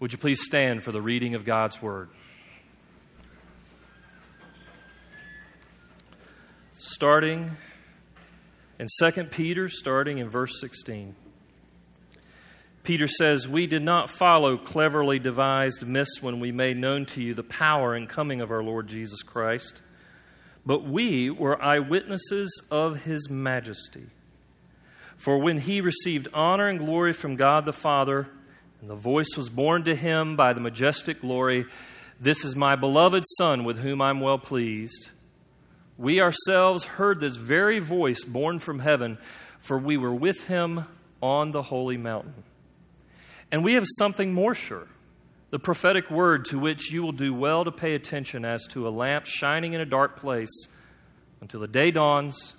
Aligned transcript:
Would 0.00 0.12
you 0.12 0.18
please 0.18 0.40
stand 0.42 0.82
for 0.82 0.92
the 0.92 1.02
reading 1.02 1.34
of 1.34 1.44
God's 1.44 1.82
Word? 1.82 2.08
Starting 6.78 7.54
in 8.78 8.86
2 8.98 9.24
Peter, 9.24 9.68
starting 9.68 10.16
in 10.16 10.30
verse 10.30 10.58
16. 10.58 11.14
Peter 12.82 13.06
says, 13.06 13.46
We 13.46 13.66
did 13.66 13.82
not 13.82 14.10
follow 14.10 14.56
cleverly 14.56 15.18
devised 15.18 15.86
myths 15.86 16.22
when 16.22 16.40
we 16.40 16.50
made 16.50 16.78
known 16.78 17.04
to 17.04 17.22
you 17.22 17.34
the 17.34 17.42
power 17.42 17.94
and 17.94 18.08
coming 18.08 18.40
of 18.40 18.50
our 18.50 18.62
Lord 18.62 18.86
Jesus 18.86 19.22
Christ, 19.22 19.82
but 20.64 20.82
we 20.82 21.28
were 21.28 21.62
eyewitnesses 21.62 22.62
of 22.70 23.02
his 23.02 23.28
majesty. 23.28 24.06
For 25.18 25.36
when 25.36 25.58
he 25.58 25.82
received 25.82 26.28
honor 26.32 26.68
and 26.68 26.78
glory 26.78 27.12
from 27.12 27.36
God 27.36 27.66
the 27.66 27.74
Father, 27.74 28.30
and 28.80 28.88
the 28.88 28.94
voice 28.94 29.36
was 29.36 29.48
borne 29.48 29.84
to 29.84 29.94
him 29.94 30.36
by 30.36 30.52
the 30.52 30.60
majestic 30.60 31.20
glory, 31.20 31.66
This 32.18 32.44
is 32.44 32.56
my 32.56 32.76
beloved 32.76 33.24
Son 33.38 33.64
with 33.64 33.78
whom 33.78 34.00
I'm 34.00 34.20
well 34.20 34.38
pleased. 34.38 35.10
We 35.98 36.20
ourselves 36.20 36.84
heard 36.84 37.20
this 37.20 37.36
very 37.36 37.78
voice 37.78 38.24
borne 38.24 38.58
from 38.58 38.78
heaven, 38.78 39.18
for 39.58 39.78
we 39.78 39.98
were 39.98 40.14
with 40.14 40.46
him 40.46 40.86
on 41.20 41.50
the 41.50 41.62
holy 41.62 41.98
mountain. 41.98 42.42
And 43.52 43.62
we 43.62 43.74
have 43.74 43.84
something 43.98 44.32
more 44.32 44.54
sure 44.54 44.86
the 45.50 45.58
prophetic 45.58 46.10
word 46.10 46.44
to 46.46 46.58
which 46.58 46.92
you 46.92 47.02
will 47.02 47.12
do 47.12 47.34
well 47.34 47.64
to 47.64 47.72
pay 47.72 47.94
attention 47.94 48.44
as 48.44 48.64
to 48.68 48.86
a 48.86 48.90
lamp 48.90 49.26
shining 49.26 49.72
in 49.72 49.80
a 49.80 49.84
dark 49.84 50.16
place 50.20 50.68
until 51.40 51.58
the 51.60 51.66
day 51.66 51.90
dawns 51.90 52.54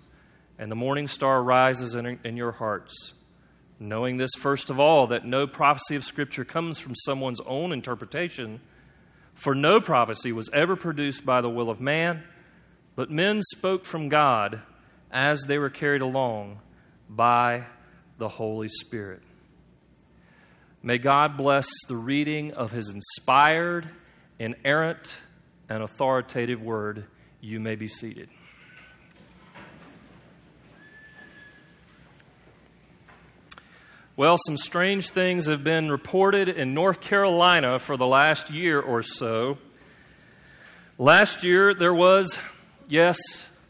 and 0.59 0.70
the 0.70 0.76
morning 0.76 1.07
star 1.07 1.41
rises 1.41 1.95
in, 1.95 2.20
in 2.26 2.35
your 2.35 2.51
hearts. 2.51 3.13
Knowing 3.81 4.17
this, 4.17 4.30
first 4.38 4.70
of 4.70 4.80
all, 4.80 5.08
that 5.08 5.26
no 5.26 5.48
prophecy 5.48 5.95
of 5.95 6.03
Scripture 6.03 6.45
comes 6.45 6.77
from 6.77 6.94
someone's 6.94 7.41
own 7.48 7.71
interpretation, 7.71 8.62
for 9.34 9.55
no 9.55 9.81
prophecy 9.81 10.31
was 10.31 10.52
ever 10.54 10.76
produced 10.76 11.26
by 11.26 11.41
the 11.41 11.49
will 11.49 11.68
of 11.68 11.82
man, 11.82 12.21
but 12.96 13.09
men 13.09 13.41
spoke 13.41 13.84
from 13.84 14.07
God 14.07 14.62
as 15.09 15.46
they 15.46 15.57
were 15.57 15.71
carried 15.71 16.04
along 16.04 16.59
by 17.09 17.65
the 18.20 18.29
Holy 18.29 18.68
Spirit. 18.68 19.24
May 20.84 20.99
God 20.99 21.35
bless 21.35 21.68
the 21.87 21.96
reading 21.96 22.52
of 22.54 22.71
his 22.71 22.93
inspired, 22.93 23.90
inerrant, 24.37 25.18
and 25.70 25.82
authoritative 25.82 26.62
word. 26.62 27.07
You 27.40 27.59
may 27.59 27.74
be 27.74 27.87
seated. 27.87 28.29
Well, 34.17 34.35
some 34.45 34.57
strange 34.57 35.12
things 35.12 35.45
have 35.45 35.63
been 35.63 35.90
reported 35.90 36.49
in 36.49 36.73
North 36.73 36.99
Carolina 36.99 37.79
for 37.79 37.95
the 37.95 38.05
last 38.05 38.49
year 38.49 38.77
or 38.77 39.03
so. 39.03 39.57
Last 40.98 41.45
year, 41.45 41.73
there 41.73 41.93
was, 41.93 42.37
yes, 42.90 43.18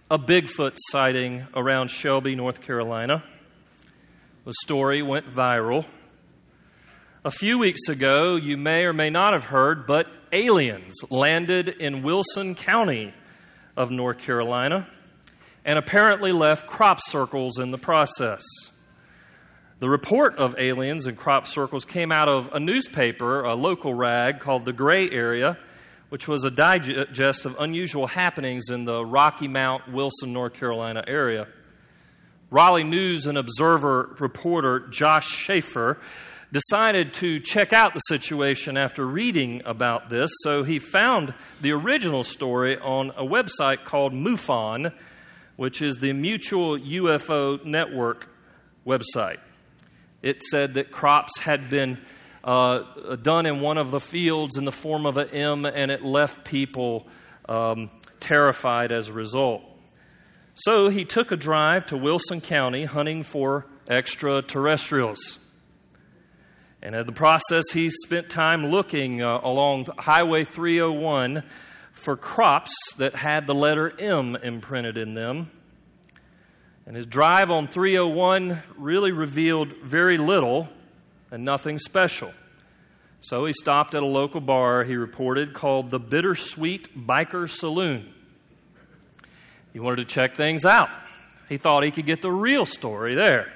a 0.10 0.18
Bigfoot 0.18 0.78
sighting 0.90 1.46
around 1.56 1.92
Shelby, 1.92 2.36
North 2.36 2.60
Carolina. 2.62 3.24
The 4.44 4.54
story 4.64 5.04
went 5.04 5.32
viral. 5.32 5.86
A 7.24 7.32
few 7.32 7.60
weeks 7.60 7.88
ago, 7.88 8.36
you 8.36 8.58
may 8.58 8.86
or 8.86 8.94
may 8.94 9.12
not 9.12 9.34
have 9.34 9.46
heard, 9.46 9.86
but 9.86 10.08
aliens 10.32 10.96
landed 11.12 11.70
in 11.70 12.02
Wilson 12.02 12.56
County 12.56 13.14
of 13.78 13.92
North 13.92 14.18
Carolina 14.18 14.88
and 15.64 15.78
apparently 15.78 16.32
left 16.32 16.66
crop 16.66 17.00
circles 17.00 17.60
in 17.60 17.70
the 17.70 17.78
process. 17.78 18.42
The 19.82 19.90
report 19.90 20.36
of 20.38 20.54
aliens 20.60 21.08
and 21.08 21.18
crop 21.18 21.48
circles 21.48 21.86
came 21.86 22.12
out 22.12 22.30
of 22.30 22.52
a 22.54 22.60
newspaper, 22.60 23.42
a 23.42 23.56
local 23.56 23.96
rag 23.96 24.40
called 24.40 24.64
The 24.64 24.74
Gray 24.74 25.10
Area, 25.10 25.58
which 26.10 26.28
was 26.28 26.44
a 26.44 26.52
digest 26.52 27.48
of 27.48 27.56
unusual 27.60 28.06
happenings 28.06 28.70
in 28.70 28.86
the 28.86 29.04
Rocky 29.04 29.48
Mount, 29.48 29.92
Wilson, 29.92 30.34
North 30.34 30.54
Carolina 30.54 31.04
area. 31.08 31.48
Raleigh 32.52 32.84
News 32.84 33.26
and 33.26 33.40
Observer 33.40 34.16
reporter 34.20 34.82
Josh 34.90 35.28
Shaffer 35.28 36.00
decided 36.52 37.14
to 37.14 37.40
check 37.40 37.74
out 37.74 37.96
the 37.96 38.02
situation 38.02 38.78
after 38.78 39.04
reading 39.04 39.64
about 39.66 40.12
this, 40.12 40.30
so 40.44 40.62
he 40.62 40.78
found 40.78 41.34
the 41.62 41.72
original 41.72 42.24
story 42.24 42.78
on 42.78 43.10
a 43.18 43.26
website 43.26 43.84
called 43.86 44.14
MUFON, 44.14 44.94
which 45.56 45.82
is 45.82 45.98
the 45.98 46.14
Mutual 46.14 46.78
UFO 46.78 47.66
Network 47.66 48.28
website. 48.86 49.40
It 50.22 50.44
said 50.44 50.76
that 50.76 50.92
crops 50.92 51.40
had 51.40 51.70
been 51.70 52.00
uh, 52.44 53.16
done 53.16 53.46
in 53.46 53.62
one 53.62 53.78
of 53.78 53.92
the 53.92 54.00
fields 54.00 54.58
in 54.58 54.66
the 54.66 54.72
form 54.72 55.06
of 55.06 55.18
an 55.18 55.30
M, 55.30 55.66
and 55.66 55.92
it 55.92 56.04
left 56.04 56.46
people 56.46 57.08
um, 57.48 57.90
terrified 58.20 58.92
as 58.92 59.08
a 59.08 59.14
result. 59.14 59.64
So 60.56 60.90
he 60.90 61.06
took 61.06 61.32
a 61.32 61.36
drive 61.36 61.88
to 61.88 61.98
Wilson 61.98 62.42
County 62.42 62.86
hunting 62.86 63.24
for 63.24 63.66
extraterrestrials. 63.90 65.40
And 66.84 66.96
in 66.96 67.06
the 67.06 67.12
process, 67.12 67.66
he 67.72 67.90
spent 67.90 68.30
time 68.30 68.68
looking 68.68 69.22
uh, 69.22 69.40
along 69.44 69.88
Highway 69.98 70.46
301 70.46 71.44
for 71.94 72.18
crops 72.18 72.74
that 72.98 73.16
had 73.16 73.46
the 73.46 73.54
letter 73.54 73.94
M 74.00 74.36
imprinted 74.36 74.98
in 74.98 75.14
them. 75.14 75.52
And 76.86 76.96
his 76.96 77.06
drive 77.06 77.52
on 77.52 77.68
301 77.68 78.62
really 78.78 79.12
revealed 79.12 79.74
very 79.84 80.18
little 80.18 80.68
and 81.32 81.46
nothing 81.46 81.80
special. 81.80 82.32
So 83.22 83.46
he 83.46 83.54
stopped 83.54 83.94
at 83.94 84.02
a 84.02 84.08
local 84.08 84.42
bar, 84.42 84.84
he 84.84 84.96
reported, 84.96 85.54
called 85.54 85.92
the 85.92 86.00
Bittersweet 86.00 87.08
Biker 87.08 87.48
Saloon. 87.50 88.12
He 89.74 89.80
wanted 89.80 90.08
to 90.08 90.14
check 90.14 90.36
things 90.36 90.66
out. 90.66 90.90
He 91.48 91.58
thought 91.58 91.84
he 91.84 91.92
could 91.92 92.06
get 92.06 92.22
the 92.22 92.32
real 92.32 92.66
story 92.66 93.16
there. 93.16 93.54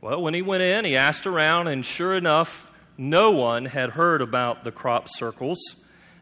Well, 0.00 0.20
when 0.20 0.34
he 0.34 0.42
went 0.42 0.62
in, 0.62 0.84
he 0.84 0.96
asked 0.96 1.26
around, 1.26 1.68
and 1.68 1.84
sure 1.84 2.14
enough, 2.14 2.68
no 2.96 3.30
one 3.30 3.64
had 3.64 3.90
heard 3.90 4.22
about 4.22 4.64
the 4.64 4.72
crop 4.72 5.08
circles. 5.08 5.58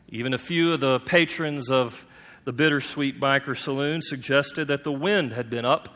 Even 0.08 0.34
a 0.34 0.38
few 0.38 0.74
of 0.74 0.80
the 0.80 0.98
patrons 1.00 1.70
of 1.70 2.06
the 2.46 2.52
Bittersweet 2.52 3.20
Biker 3.20 3.56
Saloon 3.56 4.00
suggested 4.00 4.68
that 4.68 4.84
the 4.84 4.92
wind 4.92 5.32
had 5.32 5.50
been 5.50 5.64
up 5.64 5.88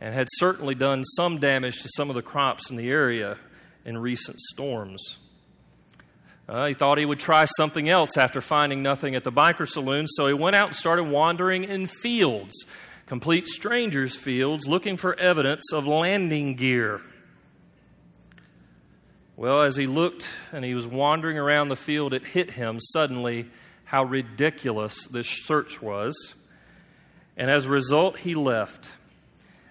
and 0.00 0.14
had 0.14 0.28
certainly 0.30 0.74
done 0.74 1.04
some 1.04 1.38
damage 1.38 1.82
to 1.82 1.90
some 1.94 2.08
of 2.08 2.16
the 2.16 2.22
crops 2.22 2.70
in 2.70 2.76
the 2.76 2.88
area 2.88 3.36
in 3.84 3.98
recent 3.98 4.40
storms. 4.40 5.18
Uh, 6.48 6.68
he 6.68 6.74
thought 6.74 6.96
he 6.96 7.04
would 7.04 7.20
try 7.20 7.44
something 7.44 7.90
else 7.90 8.16
after 8.16 8.40
finding 8.40 8.82
nothing 8.82 9.14
at 9.14 9.24
the 9.24 9.30
biker 9.30 9.68
saloon, 9.68 10.06
so 10.06 10.26
he 10.26 10.32
went 10.32 10.56
out 10.56 10.68
and 10.68 10.74
started 10.74 11.06
wandering 11.06 11.64
in 11.64 11.86
fields, 11.86 12.64
complete 13.04 13.46
strangers' 13.46 14.16
fields, 14.16 14.66
looking 14.66 14.96
for 14.96 15.14
evidence 15.20 15.70
of 15.70 15.86
landing 15.86 16.54
gear. 16.54 17.02
Well, 19.36 19.60
as 19.62 19.76
he 19.76 19.86
looked 19.86 20.30
and 20.50 20.64
he 20.64 20.72
was 20.72 20.86
wandering 20.86 21.36
around 21.36 21.68
the 21.68 21.76
field, 21.76 22.14
it 22.14 22.24
hit 22.24 22.52
him 22.52 22.78
suddenly 22.80 23.50
how 23.90 24.04
ridiculous 24.04 25.08
this 25.08 25.26
search 25.26 25.82
was. 25.82 26.34
And 27.36 27.50
as 27.50 27.66
a 27.66 27.70
result, 27.70 28.20
he 28.20 28.36
left. 28.36 28.88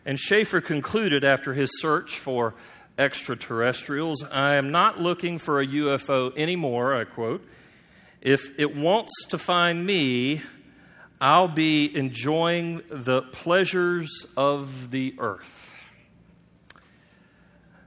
And 0.06 0.20
Shaffer 0.20 0.60
concluded 0.60 1.24
after 1.24 1.54
his 1.54 1.70
search 1.80 2.20
for 2.20 2.56
extraterrestrials 2.98 4.26
I 4.30 4.58
am 4.58 4.72
not 4.72 5.00
looking 5.00 5.38
for 5.38 5.62
a 5.62 5.66
UFO 5.66 6.38
anymore, 6.38 6.94
I 6.94 7.06
quote. 7.06 7.46
If 8.20 8.60
it 8.60 8.76
wants 8.76 9.14
to 9.30 9.38
find 9.38 9.86
me, 9.86 10.42
I'll 11.22 11.48
be 11.48 11.90
enjoying 11.96 12.82
the 12.92 13.22
pleasures 13.22 14.26
of 14.36 14.92
the 14.92 15.16
earth. 15.18 15.72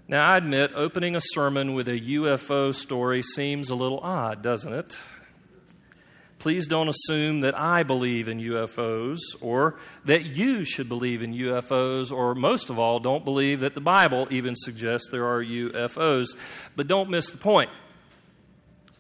Now, 0.09 0.25
I 0.25 0.37
admit, 0.37 0.71
opening 0.75 1.15
a 1.15 1.21
sermon 1.21 1.75
with 1.75 1.89
a 1.89 2.01
UFO 2.01 2.75
story 2.75 3.23
seems 3.23 3.69
a 3.69 3.75
little 3.75 4.01
odd, 4.01 4.43
doesn't 4.43 4.73
it? 4.73 4.99
Please 6.43 6.67
don't 6.67 6.89
assume 6.89 7.43
that 7.43 7.57
I 7.57 7.85
believe 7.85 8.27
in 8.27 8.41
UFOs 8.41 9.21
or 9.41 9.79
that 10.07 10.25
you 10.25 10.65
should 10.65 10.89
believe 10.89 11.23
in 11.23 11.33
UFOs, 11.33 12.11
or 12.11 12.35
most 12.35 12.69
of 12.69 12.81
all, 12.81 12.99
don't 12.99 13.25
believe 13.25 13.61
that 13.61 13.77
the 13.77 13.81
Bible 13.81 14.27
even 14.29 14.57
suggests 14.57 15.07
there 15.13 15.25
are 15.25 15.41
UFOs. 15.41 16.37
But 16.75 16.89
don't 16.89 17.11
miss 17.11 17.31
the 17.31 17.39
point. 17.39 17.71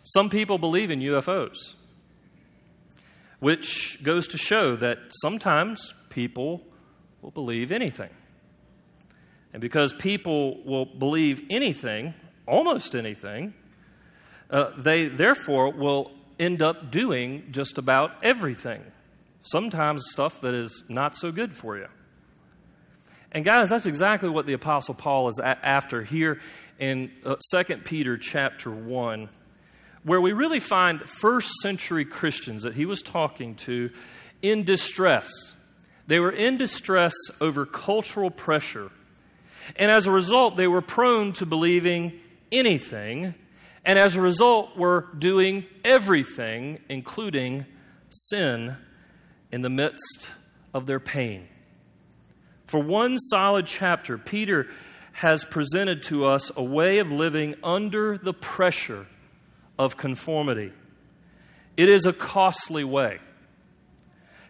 Some 0.04 0.30
people 0.30 0.56
believe 0.56 0.92
in 0.92 1.00
UFOs, 1.00 1.56
which 3.40 4.00
goes 4.04 4.28
to 4.28 4.38
show 4.38 4.76
that 4.76 4.98
sometimes 5.20 5.94
people 6.10 6.62
will 7.22 7.32
believe 7.32 7.72
anything. 7.72 8.10
And 9.52 9.60
because 9.60 9.92
people 9.92 10.62
will 10.62 10.84
believe 10.84 11.42
anything, 11.50 12.14
almost 12.46 12.94
anything, 12.94 13.52
uh, 14.48 14.70
they 14.78 15.08
therefore 15.08 15.72
will 15.72 16.12
end 16.42 16.62
up 16.62 16.90
doing 16.90 17.44
just 17.50 17.78
about 17.78 18.22
everything. 18.22 18.82
Sometimes 19.42 20.04
stuff 20.10 20.40
that 20.42 20.54
is 20.54 20.82
not 20.88 21.16
so 21.16 21.32
good 21.32 21.54
for 21.56 21.76
you. 21.76 21.86
And 23.32 23.44
guys, 23.44 23.70
that's 23.70 23.86
exactly 23.86 24.28
what 24.28 24.46
the 24.46 24.52
apostle 24.52 24.94
Paul 24.94 25.28
is 25.28 25.38
a- 25.38 25.46
after 25.66 26.02
here 26.02 26.40
in 26.78 27.10
uh, 27.24 27.36
2 27.62 27.76
Peter 27.78 28.18
chapter 28.18 28.70
1. 28.70 29.28
where 30.04 30.20
we 30.20 30.32
really 30.32 30.60
find 30.60 31.00
first 31.08 31.50
century 31.62 32.04
Christians 32.04 32.64
that 32.64 32.74
he 32.74 32.86
was 32.86 33.02
talking 33.02 33.54
to 33.54 33.90
in 34.42 34.64
distress. 34.64 35.30
They 36.08 36.18
were 36.18 36.32
in 36.32 36.56
distress 36.58 37.14
over 37.40 37.64
cultural 37.64 38.30
pressure. 38.30 38.90
And 39.76 39.90
as 39.92 40.06
a 40.06 40.10
result, 40.10 40.56
they 40.56 40.66
were 40.66 40.82
prone 40.82 41.32
to 41.34 41.46
believing 41.46 42.18
anything. 42.50 43.34
And 43.84 43.98
as 43.98 44.16
a 44.16 44.20
result, 44.22 44.76
we're 44.76 45.02
doing 45.14 45.66
everything, 45.84 46.78
including 46.88 47.66
sin, 48.10 48.76
in 49.50 49.60
the 49.60 49.70
midst 49.70 50.30
of 50.72 50.86
their 50.86 50.98
pain. 50.98 51.46
For 52.66 52.80
one 52.80 53.18
solid 53.18 53.66
chapter, 53.66 54.16
Peter 54.16 54.68
has 55.12 55.44
presented 55.44 56.02
to 56.04 56.24
us 56.24 56.50
a 56.56 56.62
way 56.62 56.98
of 56.98 57.12
living 57.12 57.54
under 57.62 58.16
the 58.16 58.32
pressure 58.32 59.06
of 59.78 59.98
conformity. 59.98 60.72
It 61.76 61.90
is 61.90 62.06
a 62.06 62.12
costly 62.14 62.84
way. 62.84 63.18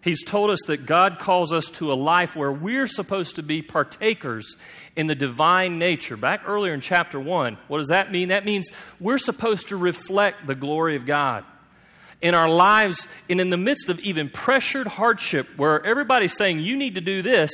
He's 0.02 0.24
told 0.24 0.50
us 0.50 0.58
that 0.66 0.84
God 0.84 1.20
calls 1.20 1.52
us 1.52 1.66
to 1.74 1.92
a 1.92 1.94
life 1.94 2.34
where 2.34 2.50
we're 2.50 2.88
supposed 2.88 3.36
to 3.36 3.42
be 3.42 3.62
partakers 3.62 4.56
in 4.96 5.06
the 5.06 5.14
divine 5.14 5.78
nature. 5.78 6.16
Back 6.16 6.42
earlier 6.44 6.74
in 6.74 6.80
chapter 6.80 7.20
1, 7.20 7.56
what 7.68 7.78
does 7.78 7.88
that 7.88 8.10
mean? 8.10 8.28
That 8.28 8.44
means 8.44 8.68
we're 8.98 9.18
supposed 9.18 9.68
to 9.68 9.76
reflect 9.76 10.48
the 10.48 10.56
glory 10.56 10.96
of 10.96 11.06
God. 11.06 11.44
In 12.20 12.34
our 12.34 12.48
lives, 12.48 13.06
and 13.30 13.40
in 13.40 13.50
the 13.50 13.56
midst 13.56 13.90
of 13.90 14.00
even 14.00 14.28
pressured 14.28 14.88
hardship, 14.88 15.46
where 15.56 15.84
everybody's 15.86 16.36
saying, 16.36 16.58
you 16.58 16.76
need 16.76 16.96
to 16.96 17.00
do 17.00 17.22
this, 17.22 17.52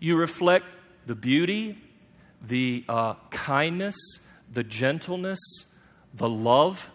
you 0.00 0.16
reflect 0.16 0.64
the 1.06 1.14
beauty, 1.14 1.76
the 2.46 2.82
uh, 2.88 3.14
kindness, 3.30 3.96
the 4.50 4.64
gentleness, 4.64 5.38
the 6.14 6.28
love, 6.28 6.90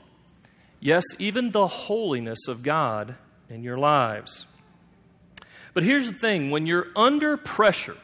yes, 0.80 1.04
even 1.19 1.52
the 1.52 1.68
holiness 1.68 2.48
of 2.48 2.64
God 2.64 3.16
in 3.50 3.62
your 3.62 3.78
lives. 3.78 4.48
But 5.74 5.84
here's 5.84 6.12
the 6.12 6.18
thing 6.18 6.52
when 6.52 6.66
you're 6.66 6.88
under 6.96 7.38
pressure, 7.38 7.98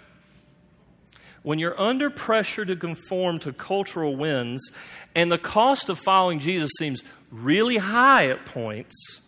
when 1.43 1.59
you're 1.59 1.79
under 1.79 2.09
pressure 2.09 2.65
to 2.65 2.75
conform 2.75 3.39
to 3.39 3.53
cultural 3.53 4.15
winds, 4.15 4.71
and 5.15 5.31
the 5.31 5.37
cost 5.37 5.89
of 5.89 5.99
following 5.99 6.39
Jesus 6.39 6.71
seems 6.77 7.03
really 7.31 7.77
high 7.77 8.27
at 8.27 8.45
points, 8.45 9.21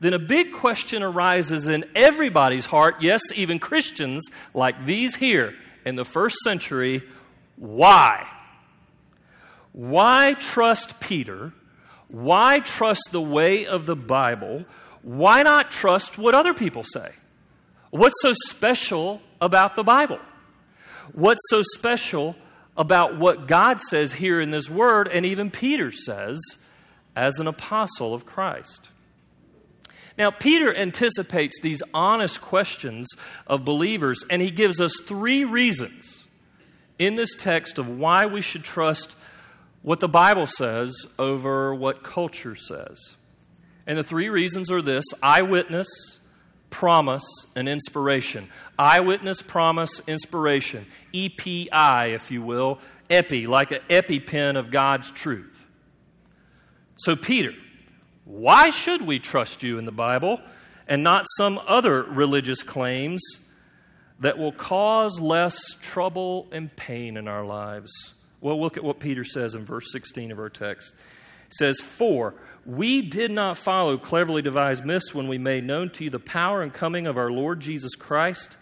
then 0.00 0.12
a 0.12 0.18
big 0.18 0.52
question 0.52 1.02
arises 1.02 1.66
in 1.66 1.84
everybody's 1.94 2.66
heart, 2.66 2.96
yes, 3.00 3.22
even 3.34 3.58
Christians 3.58 4.22
like 4.52 4.84
these 4.84 5.16
here 5.16 5.54
in 5.84 5.96
the 5.96 6.04
first 6.04 6.36
century 6.38 7.02
why? 7.56 8.28
Why 9.72 10.34
trust 10.34 11.00
Peter? 11.00 11.52
Why 12.08 12.58
trust 12.58 13.08
the 13.10 13.20
way 13.20 13.66
of 13.66 13.86
the 13.86 13.96
Bible? 13.96 14.64
Why 15.02 15.42
not 15.42 15.70
trust 15.70 16.18
what 16.18 16.34
other 16.34 16.54
people 16.54 16.84
say? 16.84 17.10
What's 17.94 18.20
so 18.22 18.32
special 18.48 19.20
about 19.40 19.76
the 19.76 19.84
Bible? 19.84 20.18
What's 21.12 21.42
so 21.48 21.62
special 21.62 22.34
about 22.76 23.20
what 23.20 23.46
God 23.46 23.80
says 23.80 24.12
here 24.12 24.40
in 24.40 24.50
this 24.50 24.68
word, 24.68 25.06
and 25.06 25.24
even 25.24 25.48
Peter 25.52 25.92
says 25.92 26.40
as 27.14 27.38
an 27.38 27.46
apostle 27.46 28.12
of 28.12 28.26
Christ? 28.26 28.88
Now, 30.18 30.32
Peter 30.32 30.76
anticipates 30.76 31.60
these 31.60 31.84
honest 31.94 32.40
questions 32.40 33.06
of 33.46 33.64
believers, 33.64 34.24
and 34.28 34.42
he 34.42 34.50
gives 34.50 34.80
us 34.80 34.94
three 35.06 35.44
reasons 35.44 36.24
in 36.98 37.14
this 37.14 37.36
text 37.36 37.78
of 37.78 37.88
why 37.88 38.26
we 38.26 38.40
should 38.40 38.64
trust 38.64 39.14
what 39.82 40.00
the 40.00 40.08
Bible 40.08 40.46
says 40.46 41.06
over 41.16 41.72
what 41.72 42.02
culture 42.02 42.56
says. 42.56 43.14
And 43.86 43.96
the 43.96 44.02
three 44.02 44.30
reasons 44.30 44.68
are 44.72 44.82
this 44.82 45.04
eyewitness, 45.22 45.86
promise, 46.74 47.22
and 47.54 47.68
inspiration. 47.68 48.48
Eyewitness, 48.76 49.42
promise, 49.42 50.00
inspiration. 50.08 50.86
EPI, 51.14 52.12
if 52.12 52.32
you 52.32 52.42
will. 52.42 52.80
Epi, 53.08 53.46
like 53.46 53.70
an 53.70 53.78
EpiPen 53.88 54.58
of 54.58 54.72
God's 54.72 55.12
truth. 55.12 55.66
So, 56.96 57.14
Peter, 57.14 57.52
why 58.24 58.70
should 58.70 59.02
we 59.02 59.20
trust 59.20 59.62
you 59.62 59.78
in 59.78 59.84
the 59.84 59.92
Bible 59.92 60.40
and 60.88 61.04
not 61.04 61.26
some 61.36 61.60
other 61.64 62.02
religious 62.02 62.64
claims 62.64 63.22
that 64.18 64.36
will 64.36 64.52
cause 64.52 65.20
less 65.20 65.56
trouble 65.80 66.48
and 66.50 66.74
pain 66.74 67.16
in 67.16 67.28
our 67.28 67.44
lives? 67.44 67.92
Well, 68.40 68.60
look 68.60 68.76
at 68.76 68.82
what 68.82 68.98
Peter 68.98 69.22
says 69.22 69.54
in 69.54 69.64
verse 69.64 69.92
16 69.92 70.32
of 70.32 70.40
our 70.40 70.50
text 70.50 70.92
says, 71.50 71.80
For 71.80 72.34
we 72.66 73.02
did 73.02 73.30
not 73.30 73.58
follow 73.58 73.98
cleverly 73.98 74.42
devised 74.42 74.84
myths 74.84 75.14
when 75.14 75.28
we 75.28 75.38
made 75.38 75.64
known 75.64 75.90
to 75.90 76.04
you 76.04 76.10
the 76.10 76.18
power 76.18 76.62
and 76.62 76.72
coming 76.72 77.06
of 77.06 77.16
our 77.16 77.30
Lord 77.30 77.60
Jesus 77.60 77.94
Christ, 77.94 78.56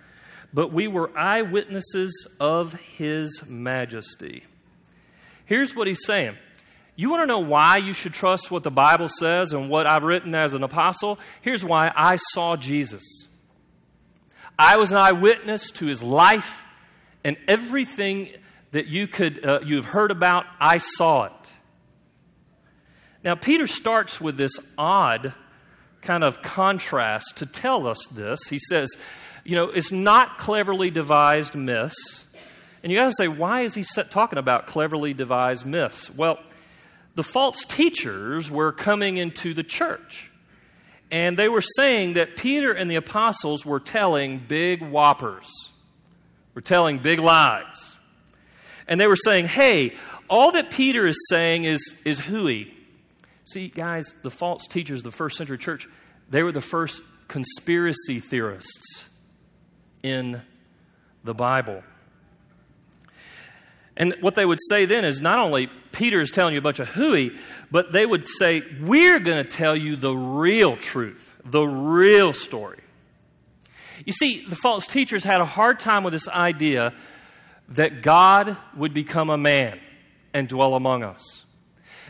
but 0.53 0.73
we 0.73 0.89
were 0.89 1.17
eyewitnesses 1.17 2.27
of 2.41 2.73
his 2.73 3.43
majesty. 3.47 4.45
Here's 5.45 5.75
what 5.75 5.87
he's 5.87 6.05
saying. 6.05 6.37
You 6.95 7.11
want 7.11 7.23
to 7.23 7.27
know 7.27 7.41
why 7.41 7.79
you 7.79 7.95
should 7.95 8.13
trust 8.13 8.51
what 8.51 8.63
the 8.63 8.71
Bible 8.71 9.09
says 9.09 9.53
and 9.53 9.71
what 9.71 9.89
I've 9.89 10.03
written 10.03 10.35
as 10.35 10.53
an 10.55 10.63
apostle? 10.63 11.19
Here's 11.41 11.65
why 11.65 11.91
I 11.95 12.17
saw 12.17 12.57
Jesus. 12.57 13.03
I 14.59 14.77
was 14.77 14.93
an 14.93 14.99
eyewitness 14.99 15.71
to 15.73 15.87
his 15.87 16.03
life 16.03 16.63
and 17.25 17.37
everything 17.49 18.31
that 18.73 18.87
you 18.87 19.07
could 19.07 19.45
uh, 19.45 19.61
you 19.65 19.77
have 19.77 19.87
heard 19.87 20.11
about, 20.11 20.45
I 20.61 20.79
saw 20.79 21.25
it. 21.25 21.53
Now, 23.25 23.35
Peter 23.35 23.67
starts 23.67 24.21
with 24.21 24.37
this 24.37 24.53
odd 24.77 25.35
kind 26.03 26.25
of 26.25 26.43
contrast 26.43 27.37
to 27.37 27.47
tell 27.47 27.87
us 27.87 28.07
this. 28.09 28.41
He 28.49 28.59
says, 28.59 28.97
you 29.45 29.57
know, 29.57 29.71
it's 29.71 29.93
not 29.93 30.39
cleverly 30.39 30.91
devised 30.91 31.55
myths. 31.55 32.25
And 32.83 32.91
you 32.91 32.99
got 32.99 33.09
to 33.09 33.15
say, 33.17 33.29
why 33.29 33.63
is 33.63 33.75
he 33.75 33.85
talking 34.11 34.39
about 34.39 34.67
cleverly 34.67 35.15
devised 35.15 35.65
myths? 35.65 36.11
Well, 36.11 36.39
the 37.15 37.23
false 37.23 37.65
teachers 37.65 38.51
were 38.51 38.73
coming 38.73 39.19
into 39.19 39.55
the 39.55 39.63
church. 39.63 40.31
And 41.11 41.39
they 41.39 41.49
were 41.49 41.61
saying 41.61 42.15
that 42.15 42.37
Peter 42.37 42.73
and 42.73 42.91
the 42.91 42.97
apostles 42.97 43.67
were 43.67 43.81
telling 43.81 44.41
big 44.49 44.83
whoppers, 44.83 45.49
were 46.55 46.63
telling 46.63 46.99
big 46.99 47.21
lies. 47.21 47.95
And 48.89 49.01
they 49.01 49.07
were 49.07 49.17
saying, 49.17 49.47
hey, 49.47 49.95
all 50.29 50.53
that 50.53 50.71
Peter 50.71 51.07
is 51.07 51.29
saying 51.29 51.65
is, 51.65 51.95
is 52.05 52.19
hooey. 52.19 52.75
See, 53.45 53.69
guys, 53.69 54.15
the 54.23 54.31
false 54.31 54.67
teachers 54.67 55.01
of 55.01 55.05
the 55.05 55.11
first 55.11 55.37
century 55.37 55.59
church, 55.59 55.89
they 56.31 56.43
were 56.43 56.53
the 56.53 56.61
first 56.61 57.03
conspiracy 57.29 58.21
theorists 58.21 59.05
in 60.03 60.43
the 61.25 61.35
Bible. 61.35 61.83
And 63.97 64.15
what 64.21 64.35
they 64.35 64.45
would 64.45 64.59
say 64.69 64.87
then 64.87 65.05
is 65.05 65.21
not 65.21 65.39
only 65.39 65.69
Peter 65.93 66.21
is 66.21 66.31
telling 66.31 66.55
you 66.55 66.59
a 66.59 66.63
bunch 66.63 66.79
of 66.79 66.89
hooey, 66.89 67.33
but 67.71 67.93
they 67.93 68.07
would 68.07 68.27
say, 68.27 68.63
We're 68.81 69.21
going 69.21 69.43
to 69.43 69.49
tell 69.49 69.77
you 69.77 69.97
the 69.97 70.15
real 70.15 70.77
truth, 70.77 71.37
the 71.45 71.65
real 71.65 72.33
story. 72.33 72.81
You 74.05 74.13
see, 74.13 74.45
the 74.49 74.57
false 74.57 74.87
teachers 74.87 75.23
had 75.23 75.41
a 75.41 75.45
hard 75.45 75.79
time 75.79 76.05
with 76.05 76.13
this 76.13 76.29
idea 76.29 76.95
that 77.71 78.03
God 78.03 78.57
would 78.77 78.95
become 78.95 79.31
a 79.31 79.39
man 79.39 79.79
and 80.35 80.49
dwell 80.49 80.75
among 80.75 81.05
us. 81.05 81.45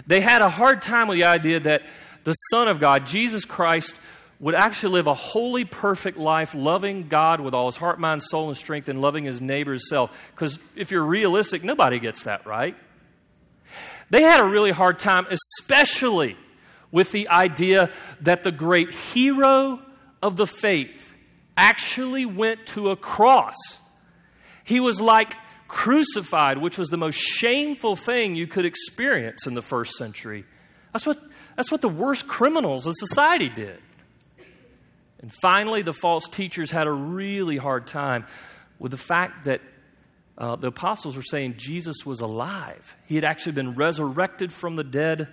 They 0.06 0.20
had 0.20 0.42
a 0.42 0.48
hard 0.48 0.82
time 0.82 1.08
with 1.08 1.18
the 1.18 1.24
idea 1.24 1.60
that 1.60 1.82
the 2.24 2.32
Son 2.32 2.68
of 2.68 2.80
God, 2.80 3.06
Jesus 3.06 3.44
Christ, 3.44 3.94
would 4.38 4.54
actually 4.54 4.94
live 4.94 5.06
a 5.06 5.14
holy, 5.14 5.64
perfect 5.64 6.18
life, 6.18 6.54
loving 6.54 7.08
God 7.08 7.40
with 7.40 7.54
all 7.54 7.66
his 7.66 7.76
heart, 7.76 8.00
mind, 8.00 8.22
soul, 8.22 8.48
and 8.48 8.56
strength, 8.56 8.88
and 8.88 9.00
loving 9.00 9.24
his 9.24 9.40
neighbor 9.40 9.72
as 9.72 9.88
self. 9.88 10.10
Because 10.34 10.58
if 10.74 10.90
you're 10.90 11.04
realistic, 11.04 11.62
nobody 11.62 12.00
gets 12.00 12.24
that 12.24 12.44
right. 12.44 12.76
They 14.10 14.22
had 14.22 14.40
a 14.40 14.48
really 14.48 14.72
hard 14.72 14.98
time, 14.98 15.26
especially 15.30 16.36
with 16.90 17.12
the 17.12 17.28
idea 17.28 17.90
that 18.22 18.42
the 18.42 18.52
great 18.52 18.92
hero 18.92 19.80
of 20.20 20.36
the 20.36 20.46
faith 20.46 21.14
actually 21.56 22.26
went 22.26 22.66
to 22.66 22.90
a 22.90 22.96
cross. 22.96 23.56
He 24.64 24.80
was 24.80 25.00
like 25.00 25.34
crucified, 25.72 26.58
which 26.58 26.76
was 26.76 26.90
the 26.90 26.98
most 26.98 27.16
shameful 27.16 27.96
thing 27.96 28.36
you 28.36 28.46
could 28.46 28.66
experience 28.66 29.46
in 29.46 29.54
the 29.54 29.62
first 29.62 29.94
century. 29.94 30.44
That's 30.92 31.06
what, 31.06 31.18
that's 31.56 31.72
what 31.72 31.80
the 31.80 31.88
worst 31.88 32.28
criminals 32.28 32.86
in 32.86 32.92
society 32.92 33.48
did. 33.48 33.80
And 35.22 35.32
finally, 35.40 35.80
the 35.80 35.94
false 35.94 36.28
teachers 36.28 36.70
had 36.70 36.86
a 36.86 36.92
really 36.92 37.56
hard 37.56 37.86
time 37.86 38.26
with 38.78 38.90
the 38.90 38.98
fact 38.98 39.46
that 39.46 39.62
uh, 40.36 40.56
the 40.56 40.66
apostles 40.66 41.16
were 41.16 41.22
saying 41.22 41.54
Jesus 41.56 42.04
was 42.04 42.20
alive. 42.20 42.94
He 43.06 43.14
had 43.14 43.24
actually 43.24 43.52
been 43.52 43.74
resurrected 43.74 44.52
from 44.52 44.76
the 44.76 44.84
dead 44.84 45.26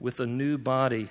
with 0.00 0.18
a 0.20 0.26
new 0.26 0.56
body. 0.56 1.10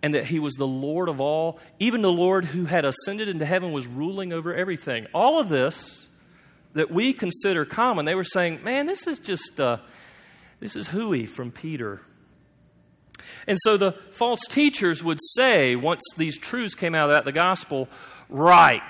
And 0.00 0.14
that 0.14 0.26
he 0.26 0.38
was 0.38 0.54
the 0.54 0.66
Lord 0.66 1.08
of 1.08 1.20
all. 1.20 1.58
Even 1.80 2.02
the 2.02 2.12
Lord 2.12 2.44
who 2.44 2.66
had 2.66 2.84
ascended 2.84 3.28
into 3.28 3.44
heaven 3.44 3.72
was 3.72 3.88
ruling 3.88 4.32
over 4.32 4.54
everything. 4.54 5.08
All 5.12 5.40
of 5.40 5.48
this 5.48 6.01
that 6.74 6.90
we 6.90 7.12
consider 7.12 7.64
common, 7.64 8.04
they 8.04 8.14
were 8.14 8.24
saying, 8.24 8.62
man, 8.62 8.86
this 8.86 9.06
is 9.06 9.18
just, 9.18 9.60
uh, 9.60 9.78
this 10.60 10.76
is 10.76 10.86
hooey 10.86 11.26
from 11.26 11.50
Peter. 11.50 12.00
And 13.46 13.58
so 13.62 13.76
the 13.76 13.92
false 14.12 14.40
teachers 14.48 15.02
would 15.02 15.18
say, 15.36 15.76
once 15.76 16.02
these 16.16 16.38
truths 16.38 16.74
came 16.74 16.94
out 16.94 17.10
of 17.10 17.16
that, 17.16 17.24
the 17.24 17.32
gospel, 17.32 17.88
right, 18.28 18.80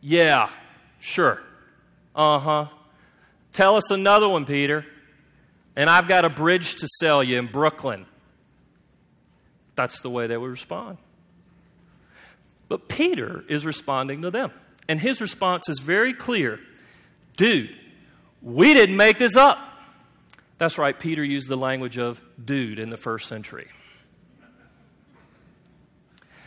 yeah, 0.00 0.50
sure, 0.98 1.40
uh 2.14 2.38
huh. 2.38 2.66
Tell 3.52 3.76
us 3.76 3.90
another 3.90 4.28
one, 4.28 4.44
Peter. 4.44 4.84
And 5.76 5.88
I've 5.88 6.08
got 6.08 6.24
a 6.24 6.30
bridge 6.30 6.76
to 6.76 6.88
sell 7.00 7.22
you 7.22 7.38
in 7.38 7.46
Brooklyn. 7.46 8.06
That's 9.76 10.00
the 10.00 10.10
way 10.10 10.26
they 10.26 10.36
would 10.36 10.50
respond. 10.50 10.98
But 12.68 12.88
Peter 12.88 13.44
is 13.48 13.64
responding 13.64 14.22
to 14.22 14.30
them. 14.30 14.52
And 14.88 15.00
his 15.00 15.20
response 15.20 15.68
is 15.68 15.78
very 15.78 16.12
clear 16.12 16.58
Dude, 17.40 17.74
we 18.42 18.74
didn't 18.74 18.98
make 18.98 19.16
this 19.16 19.34
up. 19.34 19.56
That's 20.58 20.76
right, 20.76 20.98
Peter 20.98 21.24
used 21.24 21.48
the 21.48 21.56
language 21.56 21.96
of 21.96 22.20
dude 22.44 22.78
in 22.78 22.90
the 22.90 22.98
first 22.98 23.28
century. 23.28 23.68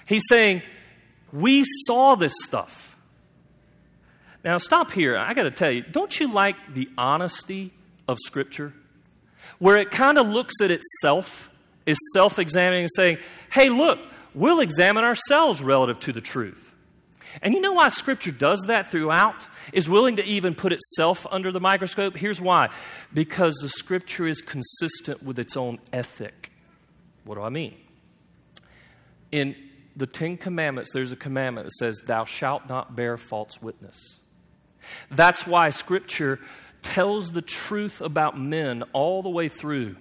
He's 0.06 0.22
saying, 0.30 0.62
We 1.32 1.64
saw 1.88 2.14
this 2.14 2.34
stuff. 2.44 2.96
Now, 4.46 4.60
stop 4.60 4.92
here. 4.92 5.18
I 5.18 5.34
got 5.34 5.44
to 5.44 5.52
tell 5.52 5.72
you, 5.72 5.82
don't 5.82 6.20
you 6.20 6.32
like 6.32 6.58
the 6.76 6.88
honesty 6.96 7.74
of 8.08 8.20
Scripture? 8.24 8.72
Where 9.58 9.80
it 9.80 9.90
kind 9.90 10.20
of 10.20 10.28
looks 10.28 10.62
at 10.62 10.70
itself, 10.70 11.50
is 11.88 11.98
self 12.14 12.38
examining 12.38 12.82
and 12.82 12.92
saying, 12.96 13.18
Hey, 13.52 13.70
look, 13.70 13.98
we'll 14.36 14.60
examine 14.60 15.06
ourselves 15.06 15.60
relative 15.60 15.98
to 16.02 16.14
the 16.14 16.22
truth. 16.22 16.63
And 17.42 17.54
you 17.54 17.62
know 17.62 17.74
why 17.74 17.90
Scripture 17.90 18.32
does 18.32 18.66
that 18.68 18.92
throughout? 18.92 19.48
Is 19.72 19.90
willing 19.90 20.18
to 20.18 20.24
even 20.24 20.56
put 20.56 20.72
itself 20.72 21.26
under 21.32 21.52
the 21.52 21.60
microscope? 21.60 22.16
Here's 22.16 22.40
why 22.40 22.70
because 23.14 23.56
the 23.56 23.70
Scripture 23.70 24.28
is 24.28 24.42
consistent 24.42 25.24
with 25.24 25.40
its 25.40 25.58
own 25.58 25.80
ethic. 25.92 26.52
What 27.24 27.36
do 27.36 27.42
I 27.42 27.50
mean? 27.50 27.76
In 29.32 29.56
the 29.96 30.08
Ten 30.08 30.38
Commandments, 30.38 30.92
there's 30.94 31.12
a 31.12 31.18
commandment 31.18 31.66
that 31.66 31.74
says, 31.74 32.02
Thou 32.06 32.26
shalt 32.26 32.68
not 32.68 32.96
bear 32.96 33.18
false 33.18 33.62
witness. 33.62 34.20
That's 35.10 35.48
why 35.48 35.70
Scripture 35.70 36.40
tells 36.82 37.32
the 37.32 37.42
truth 37.42 38.02
about 38.02 38.38
men 38.40 38.84
all 38.94 39.24
the 39.24 39.30
way 39.30 39.50
through. 39.50 39.96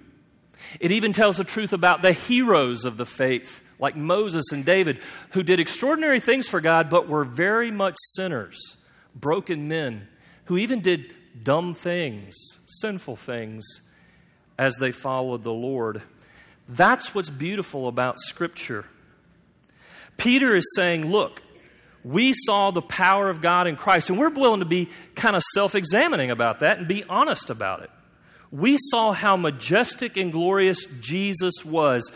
It 0.79 0.91
even 0.91 1.13
tells 1.13 1.37
the 1.37 1.43
truth 1.43 1.73
about 1.73 2.01
the 2.01 2.13
heroes 2.13 2.85
of 2.85 2.97
the 2.97 3.05
faith 3.05 3.61
like 3.83 3.97
Moses 3.97 4.45
and 4.53 4.63
David, 4.63 5.01
who 5.31 5.43
did 5.43 5.59
extraordinary 5.59 6.21
things 6.21 6.47
for 6.47 6.61
God, 6.61 6.89
but 6.89 7.09
were 7.09 7.25
very 7.25 7.69
much 7.69 7.95
sinners, 8.15 8.77
broken 9.13 9.67
men, 9.67 10.07
who 10.45 10.57
even 10.57 10.79
did 10.79 11.13
dumb 11.43 11.75
things, 11.75 12.33
sinful 12.65 13.17
things, 13.17 13.65
as 14.57 14.77
they 14.77 14.91
followed 14.91 15.43
the 15.43 15.51
Lord. 15.51 16.01
That's 16.69 17.13
what's 17.13 17.29
beautiful 17.29 17.89
about 17.89 18.21
Scripture. 18.21 18.85
Peter 20.15 20.55
is 20.55 20.73
saying, 20.77 21.11
Look, 21.11 21.41
we 22.05 22.31
saw 22.33 22.71
the 22.71 22.81
power 22.81 23.29
of 23.29 23.41
God 23.41 23.67
in 23.67 23.75
Christ, 23.75 24.09
and 24.09 24.17
we're 24.17 24.29
willing 24.29 24.61
to 24.61 24.65
be 24.65 24.87
kind 25.13 25.35
of 25.35 25.43
self 25.53 25.75
examining 25.75 26.31
about 26.31 26.61
that 26.61 26.77
and 26.77 26.87
be 26.87 27.03
honest 27.03 27.49
about 27.49 27.81
it. 27.81 27.89
We 28.49 28.77
saw 28.79 29.11
how 29.11 29.35
majestic 29.35 30.15
and 30.15 30.31
glorious 30.31 30.85
Jesus 31.01 31.65
was 31.65 32.09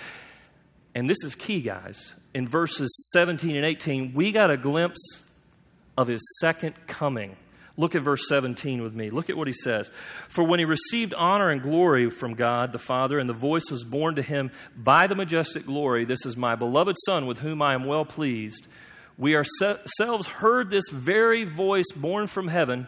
and 0.97 1.07
this 1.07 1.23
is 1.23 1.35
key, 1.35 1.61
guys. 1.61 2.15
In 2.33 2.47
verses 2.47 2.89
17 3.13 3.55
and 3.55 3.63
18, 3.63 4.15
we 4.15 4.31
got 4.31 4.49
a 4.49 4.57
glimpse 4.57 5.21
of 5.95 6.07
his 6.07 6.19
second 6.41 6.73
coming. 6.87 7.35
Look 7.77 7.93
at 7.93 8.01
verse 8.01 8.27
17 8.27 8.81
with 8.81 8.95
me. 8.95 9.11
Look 9.11 9.29
at 9.29 9.37
what 9.37 9.45
he 9.45 9.53
says. 9.53 9.91
For 10.27 10.43
when 10.43 10.57
he 10.57 10.65
received 10.65 11.13
honor 11.13 11.51
and 11.51 11.61
glory 11.61 12.09
from 12.09 12.33
God 12.33 12.71
the 12.71 12.79
Father, 12.79 13.19
and 13.19 13.29
the 13.29 13.35
voice 13.35 13.69
was 13.69 13.83
borne 13.83 14.15
to 14.15 14.23
him 14.23 14.49
by 14.75 15.05
the 15.05 15.13
majestic 15.13 15.67
glory, 15.67 16.03
This 16.03 16.25
is 16.25 16.35
my 16.35 16.55
beloved 16.55 16.95
Son, 17.05 17.27
with 17.27 17.37
whom 17.37 17.61
I 17.61 17.75
am 17.75 17.85
well 17.85 18.03
pleased. 18.03 18.67
We 19.19 19.35
ourselves 19.35 20.25
heard 20.25 20.71
this 20.71 20.89
very 20.89 21.43
voice 21.43 21.91
borne 21.95 22.25
from 22.25 22.47
heaven, 22.47 22.87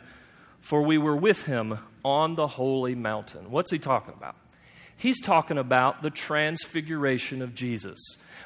for 0.62 0.82
we 0.82 0.98
were 0.98 1.16
with 1.16 1.46
him 1.46 1.78
on 2.04 2.34
the 2.34 2.48
holy 2.48 2.96
mountain. 2.96 3.52
What's 3.52 3.70
he 3.70 3.78
talking 3.78 4.16
about? 4.18 4.36
He's 5.00 5.22
talking 5.22 5.58
about 5.58 6.02
the 6.02 6.10
transfiguration 6.10 7.42
of 7.42 7.56
Jesus. 7.56 7.98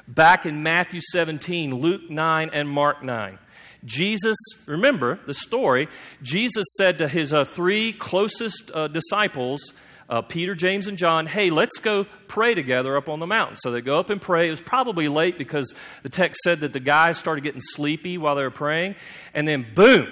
Back 0.06 0.46
in 0.46 0.62
Matthew 0.62 1.00
17, 1.00 1.74
Luke 1.74 2.08
9, 2.08 2.50
and 2.52 2.68
Mark 2.68 3.02
9. 3.02 3.40
Jesus, 3.84 4.36
remember 4.64 5.18
the 5.26 5.34
story, 5.34 5.88
Jesus 6.22 6.64
said 6.78 6.98
to 6.98 7.08
his 7.08 7.34
uh, 7.34 7.44
three 7.44 7.92
closest 7.92 8.70
uh, 8.72 8.86
disciples, 8.86 9.72
uh, 10.08 10.22
Peter, 10.22 10.54
James, 10.54 10.86
and 10.86 10.96
John, 10.96 11.26
hey, 11.26 11.50
let's 11.50 11.78
go 11.80 12.04
pray 12.28 12.54
together 12.54 12.96
up 12.96 13.08
on 13.08 13.18
the 13.18 13.26
mountain. 13.26 13.56
So 13.56 13.72
they 13.72 13.80
go 13.80 13.98
up 13.98 14.10
and 14.10 14.22
pray. 14.22 14.46
It 14.46 14.50
was 14.50 14.60
probably 14.60 15.08
late 15.08 15.36
because 15.36 15.74
the 16.04 16.08
text 16.08 16.40
said 16.44 16.60
that 16.60 16.72
the 16.72 16.80
guys 16.80 17.18
started 17.18 17.42
getting 17.42 17.60
sleepy 17.60 18.16
while 18.16 18.36
they 18.36 18.42
were 18.42 18.50
praying. 18.50 18.94
And 19.34 19.48
then, 19.48 19.66
boom, 19.74 20.06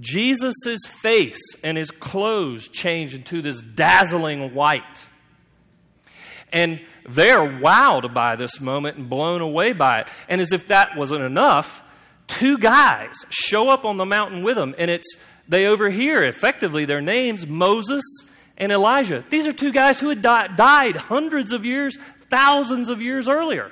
Jesus' 0.00 0.78
face 1.02 1.40
and 1.62 1.76
his 1.76 1.90
clothes 1.90 2.68
change 2.68 3.14
into 3.14 3.42
this 3.42 3.60
dazzling 3.60 4.54
white. 4.54 5.06
And 6.52 6.80
they're 7.08 7.60
wowed 7.60 8.12
by 8.12 8.36
this 8.36 8.60
moment 8.60 8.96
and 8.96 9.08
blown 9.08 9.40
away 9.40 9.72
by 9.72 9.96
it. 9.96 10.08
And 10.28 10.40
as 10.40 10.52
if 10.52 10.68
that 10.68 10.90
wasn't 10.96 11.22
enough, 11.22 11.82
two 12.26 12.58
guys 12.58 13.14
show 13.28 13.68
up 13.68 13.84
on 13.84 13.96
the 13.98 14.04
mountain 14.04 14.42
with 14.42 14.56
them, 14.56 14.74
and 14.78 14.90
it's 14.90 15.16
they 15.48 15.66
overhear 15.66 16.22
effectively 16.22 16.84
their 16.84 17.00
names 17.00 17.46
Moses 17.46 18.02
and 18.56 18.70
Elijah. 18.70 19.24
These 19.30 19.48
are 19.48 19.52
two 19.52 19.72
guys 19.72 19.98
who 19.98 20.08
had 20.08 20.22
di- 20.22 20.48
died 20.56 20.96
hundreds 20.96 21.52
of 21.52 21.64
years, 21.64 21.96
thousands 22.30 22.88
of 22.88 23.00
years 23.00 23.28
earlier. 23.28 23.70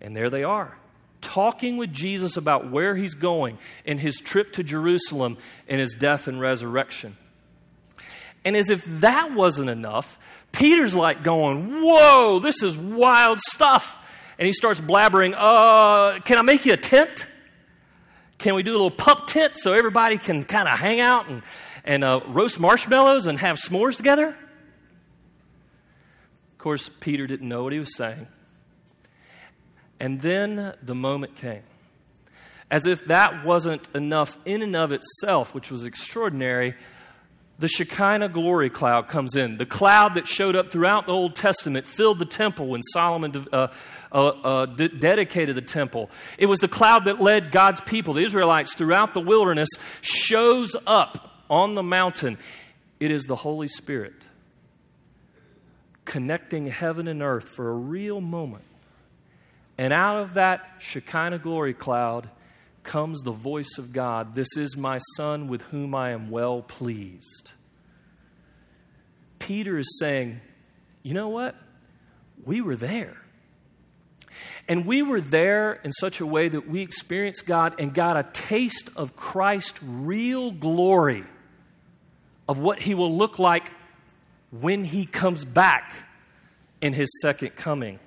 And 0.00 0.16
there 0.16 0.30
they 0.30 0.42
are 0.42 0.79
talking 1.20 1.76
with 1.76 1.92
Jesus 1.92 2.36
about 2.36 2.70
where 2.70 2.96
he's 2.96 3.14
going 3.14 3.58
in 3.84 3.98
his 3.98 4.16
trip 4.16 4.52
to 4.54 4.62
Jerusalem 4.62 5.36
and 5.68 5.80
his 5.80 5.94
death 5.94 6.28
and 6.28 6.40
resurrection. 6.40 7.16
And 8.44 8.56
as 8.56 8.70
if 8.70 8.84
that 9.00 9.34
wasn't 9.34 9.70
enough, 9.70 10.18
Peter's 10.52 10.94
like 10.94 11.22
going, 11.22 11.82
Whoa, 11.82 12.40
this 12.40 12.62
is 12.62 12.76
wild 12.76 13.40
stuff. 13.40 13.96
And 14.38 14.46
he 14.46 14.52
starts 14.52 14.80
blabbering, 14.80 15.34
uh, 15.36 16.20
Can 16.20 16.38
I 16.38 16.42
make 16.42 16.66
you 16.66 16.72
a 16.72 16.78
tent? 16.78 17.26
Can 18.38 18.54
we 18.54 18.62
do 18.62 18.70
a 18.70 18.72
little 18.72 18.90
pup 18.90 19.26
tent 19.26 19.58
so 19.58 19.72
everybody 19.72 20.16
can 20.16 20.44
kind 20.44 20.66
of 20.66 20.78
hang 20.78 21.00
out 21.00 21.28
and, 21.28 21.42
and 21.84 22.02
uh, 22.02 22.20
roast 22.28 22.58
marshmallows 22.58 23.26
and 23.26 23.38
have 23.38 23.56
s'mores 23.56 23.98
together? 23.98 24.28
Of 24.28 26.58
course, 26.58 26.90
Peter 27.00 27.26
didn't 27.26 27.48
know 27.48 27.62
what 27.62 27.74
he 27.74 27.78
was 27.78 27.94
saying. 27.94 28.26
And 30.00 30.20
then 30.20 30.74
the 30.82 30.94
moment 30.94 31.36
came. 31.36 31.62
As 32.70 32.86
if 32.86 33.04
that 33.06 33.44
wasn't 33.44 33.86
enough 33.94 34.36
in 34.44 34.62
and 34.62 34.74
of 34.74 34.92
itself, 34.92 35.54
which 35.54 35.70
was 35.70 35.84
extraordinary, 35.84 36.74
the 37.58 37.68
Shekinah 37.68 38.30
glory 38.30 38.70
cloud 38.70 39.08
comes 39.08 39.36
in. 39.36 39.58
The 39.58 39.66
cloud 39.66 40.14
that 40.14 40.26
showed 40.26 40.56
up 40.56 40.70
throughout 40.70 41.06
the 41.06 41.12
Old 41.12 41.34
Testament 41.34 41.86
filled 41.86 42.18
the 42.18 42.24
temple 42.24 42.68
when 42.68 42.82
Solomon 42.82 43.46
uh, 43.52 43.68
uh, 44.10 44.16
uh, 44.16 44.66
d- 44.66 44.88
dedicated 44.88 45.56
the 45.56 45.62
temple. 45.62 46.10
It 46.38 46.46
was 46.46 46.60
the 46.60 46.68
cloud 46.68 47.04
that 47.04 47.20
led 47.20 47.52
God's 47.52 47.82
people, 47.82 48.14
the 48.14 48.24
Israelites, 48.24 48.72
throughout 48.74 49.12
the 49.12 49.20
wilderness, 49.20 49.68
shows 50.00 50.74
up 50.86 51.44
on 51.50 51.74
the 51.74 51.82
mountain. 51.82 52.38
It 52.98 53.10
is 53.10 53.24
the 53.24 53.36
Holy 53.36 53.68
Spirit 53.68 54.14
connecting 56.06 56.66
heaven 56.66 57.06
and 57.06 57.22
earth 57.22 57.48
for 57.48 57.68
a 57.68 57.74
real 57.74 58.20
moment. 58.20 58.64
And 59.80 59.94
out 59.94 60.18
of 60.18 60.34
that 60.34 60.60
Shekinah 60.80 61.38
glory 61.38 61.72
cloud 61.72 62.28
comes 62.82 63.22
the 63.22 63.32
voice 63.32 63.78
of 63.78 63.94
God 63.94 64.34
This 64.34 64.54
is 64.58 64.76
my 64.76 64.98
Son 65.16 65.48
with 65.48 65.62
whom 65.62 65.94
I 65.94 66.10
am 66.10 66.28
well 66.28 66.60
pleased. 66.60 67.52
Peter 69.38 69.78
is 69.78 69.98
saying, 69.98 70.42
You 71.02 71.14
know 71.14 71.30
what? 71.30 71.56
We 72.44 72.60
were 72.60 72.76
there. 72.76 73.16
And 74.68 74.84
we 74.84 75.00
were 75.00 75.22
there 75.22 75.80
in 75.82 75.92
such 75.92 76.20
a 76.20 76.26
way 76.26 76.50
that 76.50 76.68
we 76.68 76.82
experienced 76.82 77.46
God 77.46 77.76
and 77.78 77.94
got 77.94 78.18
a 78.18 78.28
taste 78.34 78.90
of 78.96 79.16
Christ's 79.16 79.82
real 79.82 80.50
glory, 80.50 81.24
of 82.46 82.58
what 82.58 82.80
he 82.80 82.94
will 82.94 83.16
look 83.16 83.38
like 83.38 83.72
when 84.50 84.84
he 84.84 85.06
comes 85.06 85.46
back 85.46 85.94
in 86.82 86.92
his 86.92 87.08
second 87.22 87.56
coming. 87.56 87.98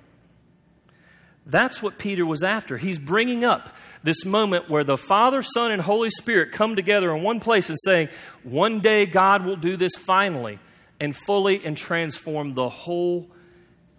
That's 1.46 1.82
what 1.82 1.98
Peter 1.98 2.24
was 2.24 2.42
after. 2.42 2.78
He's 2.78 2.98
bringing 2.98 3.44
up 3.44 3.68
this 4.02 4.24
moment 4.24 4.70
where 4.70 4.84
the 4.84 4.96
Father, 4.96 5.42
Son, 5.42 5.72
and 5.72 5.80
Holy 5.80 6.10
Spirit 6.10 6.52
come 6.52 6.74
together 6.74 7.14
in 7.14 7.22
one 7.22 7.40
place 7.40 7.68
and 7.68 7.78
saying, 7.84 8.08
one 8.42 8.80
day 8.80 9.04
God 9.04 9.44
will 9.44 9.56
do 9.56 9.76
this 9.76 9.94
finally 9.94 10.58
and 11.00 11.14
fully 11.14 11.64
and 11.64 11.76
transform 11.76 12.54
the 12.54 12.68
whole 12.68 13.30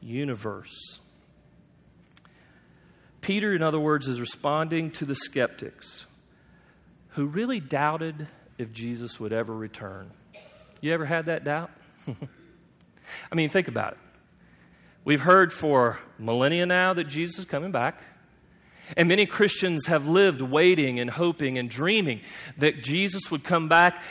universe. 0.01 0.99
Peter, 3.21 3.55
in 3.55 3.61
other 3.61 3.79
words, 3.79 4.07
is 4.07 4.19
responding 4.19 4.91
to 4.91 5.05
the 5.05 5.15
skeptics 5.15 6.05
who 7.09 7.25
really 7.25 7.59
doubted 7.59 8.27
if 8.57 8.71
Jesus 8.71 9.19
would 9.19 9.33
ever 9.33 9.53
return. 9.53 10.11
You 10.81 10.93
ever 10.93 11.05
had 11.05 11.27
that 11.27 11.43
doubt? 11.43 11.71
I 12.07 13.35
mean, 13.35 13.49
think 13.49 13.67
about 13.67 13.93
it. 13.93 13.99
We've 15.05 15.21
heard 15.21 15.53
for 15.53 15.99
millennia 16.17 16.65
now 16.65 16.95
that 16.95 17.03
Jesus 17.03 17.39
is 17.39 17.45
coming 17.45 17.71
back. 17.71 18.01
And 18.97 19.07
many 19.07 19.27
Christians 19.27 19.85
have 19.85 20.07
lived 20.07 20.41
waiting 20.41 20.99
and 20.99 21.11
hoping 21.11 21.59
and 21.59 21.69
dreaming 21.69 22.21
that 22.57 22.81
Jesus 22.81 23.29
would 23.29 23.43
come 23.43 23.69
back 23.69 24.01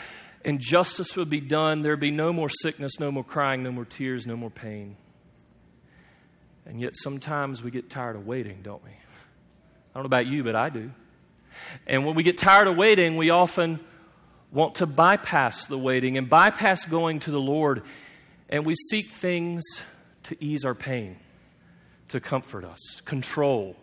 and 0.44 0.60
justice 0.60 1.16
would 1.16 1.28
be 1.28 1.40
done. 1.40 1.82
There'd 1.82 1.98
be 1.98 2.12
no 2.12 2.32
more 2.32 2.48
sickness, 2.48 3.00
no 3.00 3.10
more 3.10 3.24
crying, 3.24 3.64
no 3.64 3.72
more 3.72 3.84
tears, 3.84 4.24
no 4.24 4.36
more 4.36 4.50
pain. 4.50 4.96
And 6.64 6.80
yet 6.80 6.92
sometimes 6.94 7.60
we 7.60 7.72
get 7.72 7.90
tired 7.90 8.14
of 8.14 8.24
waiting, 8.24 8.60
don't 8.62 8.82
we? 8.84 8.90
I 8.90 9.94
don't 9.94 10.04
know 10.04 10.06
about 10.06 10.26
you, 10.26 10.44
but 10.44 10.54
I 10.54 10.68
do. 10.70 10.92
And 11.88 12.06
when 12.06 12.14
we 12.14 12.22
get 12.22 12.38
tired 12.38 12.68
of 12.68 12.76
waiting, 12.76 13.16
we 13.16 13.30
often 13.30 13.80
want 14.52 14.76
to 14.76 14.86
bypass 14.86 15.66
the 15.66 15.78
waiting 15.78 16.16
and 16.18 16.30
bypass 16.30 16.84
going 16.84 17.18
to 17.20 17.32
the 17.32 17.40
Lord, 17.40 17.82
and 18.48 18.64
we 18.64 18.74
seek 18.90 19.10
things 19.10 19.64
to 20.24 20.44
ease 20.44 20.64
our 20.64 20.74
pain, 20.74 21.16
to 22.08 22.20
comfort 22.20 22.64
us, 22.64 23.00
control. 23.04 23.76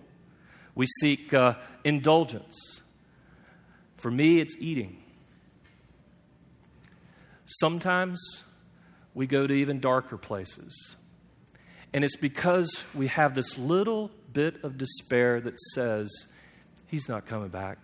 We 0.76 0.88
seek 1.00 1.34
uh, 1.34 1.56
indulgence. 1.84 2.82
For 3.98 4.12
me, 4.12 4.40
it's 4.40 4.56
eating. 4.60 4.98
Sometimes 7.46 8.44
we 9.14 9.28
go 9.28 9.46
to 9.46 9.54
even 9.54 9.80
darker 9.80 10.18
places. 10.18 10.96
And 11.94 12.04
it's 12.04 12.16
because 12.16 12.84
we 12.96 13.08
have 13.08 13.36
this 13.36 13.58
little 13.58 14.12
bit 14.32 14.64
of 14.64 14.78
despair 14.78 15.42
that 15.42 15.60
says, 15.74 16.10
He's 16.88 17.08
not 17.08 17.26
coming 17.26 17.50
back. 17.50 17.78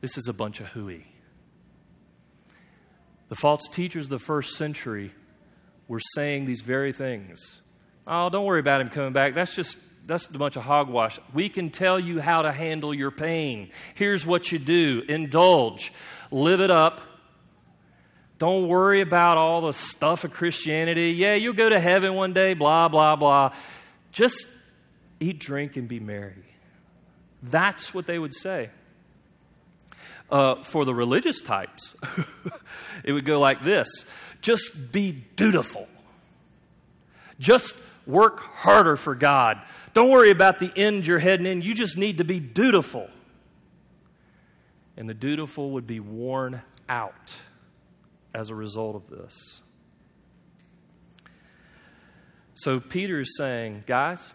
This 0.00 0.16
is 0.18 0.28
a 0.28 0.32
bunch 0.32 0.60
of 0.60 0.66
hooey. 0.66 1.06
The 3.28 3.34
false 3.34 3.66
teachers 3.68 4.06
of 4.06 4.10
the 4.10 4.18
first 4.18 4.56
century 4.56 5.12
were 5.92 6.00
saying 6.14 6.46
these 6.46 6.62
very 6.62 6.94
things. 6.94 7.60
Oh, 8.06 8.30
don't 8.30 8.46
worry 8.46 8.60
about 8.60 8.80
him 8.80 8.88
coming 8.88 9.12
back. 9.12 9.34
That's 9.34 9.54
just 9.54 9.76
that's 10.06 10.24
a 10.26 10.32
bunch 10.32 10.56
of 10.56 10.62
hogwash. 10.62 11.20
We 11.34 11.50
can 11.50 11.68
tell 11.68 12.00
you 12.00 12.18
how 12.18 12.40
to 12.40 12.50
handle 12.50 12.94
your 12.94 13.10
pain. 13.10 13.72
Here's 13.94 14.24
what 14.24 14.50
you 14.50 14.58
do. 14.58 15.02
Indulge. 15.06 15.92
Live 16.30 16.60
it 16.60 16.70
up. 16.70 17.02
Don't 18.38 18.68
worry 18.68 19.02
about 19.02 19.36
all 19.36 19.66
the 19.66 19.74
stuff 19.74 20.24
of 20.24 20.32
Christianity. 20.32 21.10
Yeah, 21.10 21.34
you'll 21.34 21.52
go 21.52 21.68
to 21.68 21.78
heaven 21.78 22.14
one 22.14 22.32
day, 22.32 22.54
blah, 22.54 22.88
blah, 22.88 23.14
blah. 23.14 23.54
Just 24.12 24.46
eat, 25.20 25.38
drink, 25.40 25.76
and 25.76 25.88
be 25.88 26.00
merry. 26.00 26.56
That's 27.42 27.92
what 27.92 28.06
they 28.06 28.18
would 28.18 28.34
say. 28.34 28.70
Uh, 30.32 30.62
for 30.62 30.86
the 30.86 30.94
religious 30.94 31.42
types, 31.42 31.94
it 33.04 33.12
would 33.12 33.26
go 33.26 33.38
like 33.38 33.62
this 33.62 34.06
just 34.40 34.90
be 34.90 35.12
dutiful. 35.36 35.86
Just 37.38 37.74
work 38.06 38.40
harder 38.40 38.96
for 38.96 39.14
God. 39.14 39.58
Don't 39.94 40.10
worry 40.10 40.30
about 40.30 40.58
the 40.58 40.72
end 40.76 41.06
you're 41.06 41.18
heading 41.18 41.46
in. 41.46 41.62
You 41.62 41.74
just 41.74 41.96
need 41.96 42.18
to 42.18 42.24
be 42.24 42.40
dutiful. 42.40 43.08
And 44.96 45.08
the 45.08 45.14
dutiful 45.14 45.72
would 45.72 45.86
be 45.86 46.00
worn 46.00 46.62
out 46.88 47.36
as 48.34 48.50
a 48.50 48.54
result 48.54 48.96
of 48.96 49.08
this. 49.08 49.60
So 52.54 52.80
Peter 52.80 53.20
is 53.20 53.36
saying, 53.36 53.84
guys, 53.86 54.28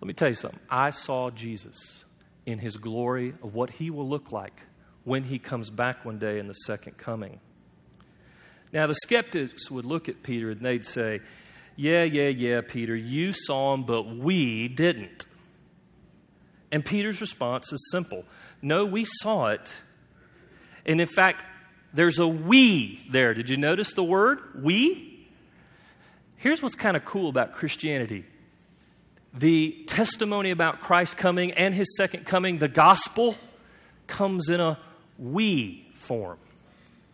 let 0.00 0.08
me 0.08 0.14
tell 0.14 0.28
you 0.28 0.34
something. 0.34 0.60
I 0.70 0.90
saw 0.90 1.30
Jesus 1.30 2.04
in 2.46 2.58
his 2.58 2.76
glory 2.76 3.34
of 3.42 3.54
what 3.54 3.70
he 3.70 3.90
will 3.90 4.08
look 4.08 4.32
like 4.32 4.62
when 5.04 5.24
he 5.24 5.38
comes 5.38 5.70
back 5.70 6.04
one 6.04 6.18
day 6.18 6.38
in 6.38 6.46
the 6.46 6.54
second 6.54 6.96
coming. 6.96 7.40
Now, 8.72 8.86
the 8.86 8.94
skeptics 8.94 9.70
would 9.70 9.84
look 9.84 10.08
at 10.08 10.22
Peter 10.22 10.50
and 10.50 10.60
they'd 10.60 10.84
say, 10.84 11.20
Yeah, 11.76 12.02
yeah, 12.02 12.28
yeah, 12.28 12.60
Peter, 12.66 12.96
you 12.96 13.32
saw 13.32 13.74
him, 13.74 13.84
but 13.84 14.16
we 14.16 14.68
didn't. 14.68 15.26
And 16.72 16.84
Peter's 16.84 17.20
response 17.20 17.72
is 17.72 17.88
simple 17.92 18.24
No, 18.60 18.84
we 18.84 19.04
saw 19.04 19.48
it. 19.48 19.72
And 20.86 21.00
in 21.00 21.06
fact, 21.06 21.44
there's 21.94 22.18
a 22.18 22.26
we 22.26 23.06
there. 23.10 23.32
Did 23.32 23.48
you 23.48 23.56
notice 23.56 23.94
the 23.94 24.02
word? 24.02 24.40
We? 24.62 25.28
Here's 26.36 26.60
what's 26.60 26.74
kind 26.74 26.96
of 26.96 27.04
cool 27.04 27.28
about 27.28 27.54
Christianity 27.54 28.24
the 29.34 29.84
testimony 29.88 30.50
about 30.50 30.80
Christ 30.80 31.16
coming 31.16 31.52
and 31.52 31.74
his 31.74 31.96
second 31.96 32.24
coming, 32.24 32.58
the 32.58 32.68
gospel, 32.68 33.36
comes 34.06 34.48
in 34.48 34.60
a 34.60 34.78
we 35.18 35.86
form. 35.94 36.38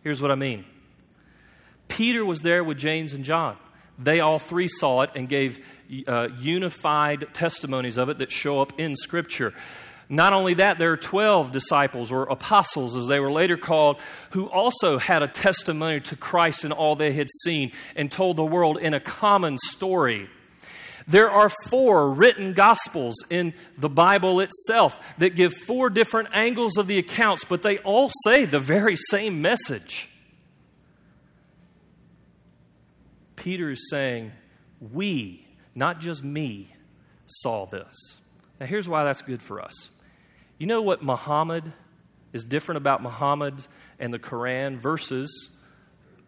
Here's 0.03 0.21
what 0.21 0.31
I 0.31 0.35
mean 0.35 0.65
Peter 1.87 2.23
was 2.23 2.41
there 2.41 2.63
with 2.63 2.77
James 2.77 3.13
and 3.13 3.23
John. 3.23 3.57
They 3.97 4.19
all 4.19 4.39
three 4.39 4.67
saw 4.67 5.01
it 5.01 5.11
and 5.15 5.27
gave 5.27 5.59
uh, 6.07 6.29
unified 6.39 7.27
testimonies 7.33 7.97
of 7.97 8.09
it 8.09 8.19
that 8.19 8.31
show 8.31 8.61
up 8.61 8.79
in 8.79 8.95
Scripture. 8.95 9.53
Not 10.09 10.33
only 10.33 10.55
that, 10.55 10.77
there 10.77 10.91
are 10.91 10.97
12 10.97 11.51
disciples 11.51 12.11
or 12.11 12.23
apostles, 12.23 12.97
as 12.97 13.07
they 13.07 13.19
were 13.19 13.31
later 13.31 13.55
called, 13.55 14.01
who 14.31 14.49
also 14.49 14.97
had 14.97 15.21
a 15.23 15.27
testimony 15.27 16.01
to 16.01 16.17
Christ 16.17 16.65
and 16.65 16.73
all 16.73 16.97
they 16.97 17.13
had 17.13 17.29
seen 17.43 17.71
and 17.95 18.11
told 18.11 18.35
the 18.35 18.43
world 18.43 18.77
in 18.77 18.93
a 18.93 18.99
common 18.99 19.57
story. 19.57 20.27
There 21.11 21.29
are 21.29 21.49
four 21.67 22.13
written 22.13 22.53
gospels 22.53 23.15
in 23.29 23.53
the 23.77 23.89
Bible 23.89 24.39
itself 24.39 24.97
that 25.17 25.35
give 25.35 25.53
four 25.53 25.89
different 25.89 26.29
angles 26.33 26.77
of 26.77 26.87
the 26.87 26.97
accounts, 26.99 27.43
but 27.43 27.63
they 27.63 27.79
all 27.79 28.09
say 28.25 28.45
the 28.45 28.59
very 28.59 28.95
same 28.95 29.41
message. 29.41 30.09
Peter 33.35 33.71
is 33.71 33.89
saying, 33.89 34.31
We, 34.79 35.45
not 35.75 35.99
just 35.99 36.23
me, 36.23 36.73
saw 37.27 37.65
this. 37.65 38.17
Now, 38.61 38.65
here's 38.67 38.87
why 38.87 39.03
that's 39.03 39.21
good 39.21 39.41
for 39.41 39.61
us. 39.61 39.89
You 40.59 40.67
know 40.67 40.81
what 40.81 41.03
Muhammad 41.03 41.73
is 42.31 42.45
different 42.45 42.77
about 42.77 43.03
Muhammad 43.03 43.55
and 43.99 44.13
the 44.13 44.19
Quran 44.19 44.77
versus 44.77 45.49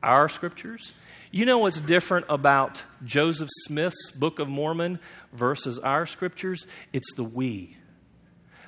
our 0.02 0.28
scriptures? 0.28 0.92
You 1.36 1.46
know 1.46 1.58
what's 1.58 1.82
different 1.82 2.28
about 2.30 2.84
Joseph 3.04 3.50
Smith's 3.66 4.12
Book 4.12 4.38
of 4.38 4.48
Mormon 4.48 5.00
versus 5.32 5.80
our 5.80 6.06
scriptures? 6.06 6.68
It's 6.94 7.12
the 7.16 7.24
we. 7.24 7.76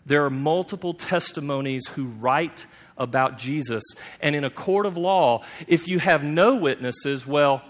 There 0.08 0.26
are 0.26 0.32
multiple 0.32 0.96
testimonies 0.96 1.86
who 1.86 2.06
write 2.06 2.66
about 2.98 3.38
Jesus. 3.38 3.84
And 4.20 4.36
in 4.36 4.44
a 4.44 4.50
court 4.50 4.88
of 4.88 4.98
law, 4.98 5.44
if 5.68 5.88
you 5.88 6.00
have 6.00 6.24
no 6.24 6.56
witnesses, 6.56 7.24
well, 7.28 7.62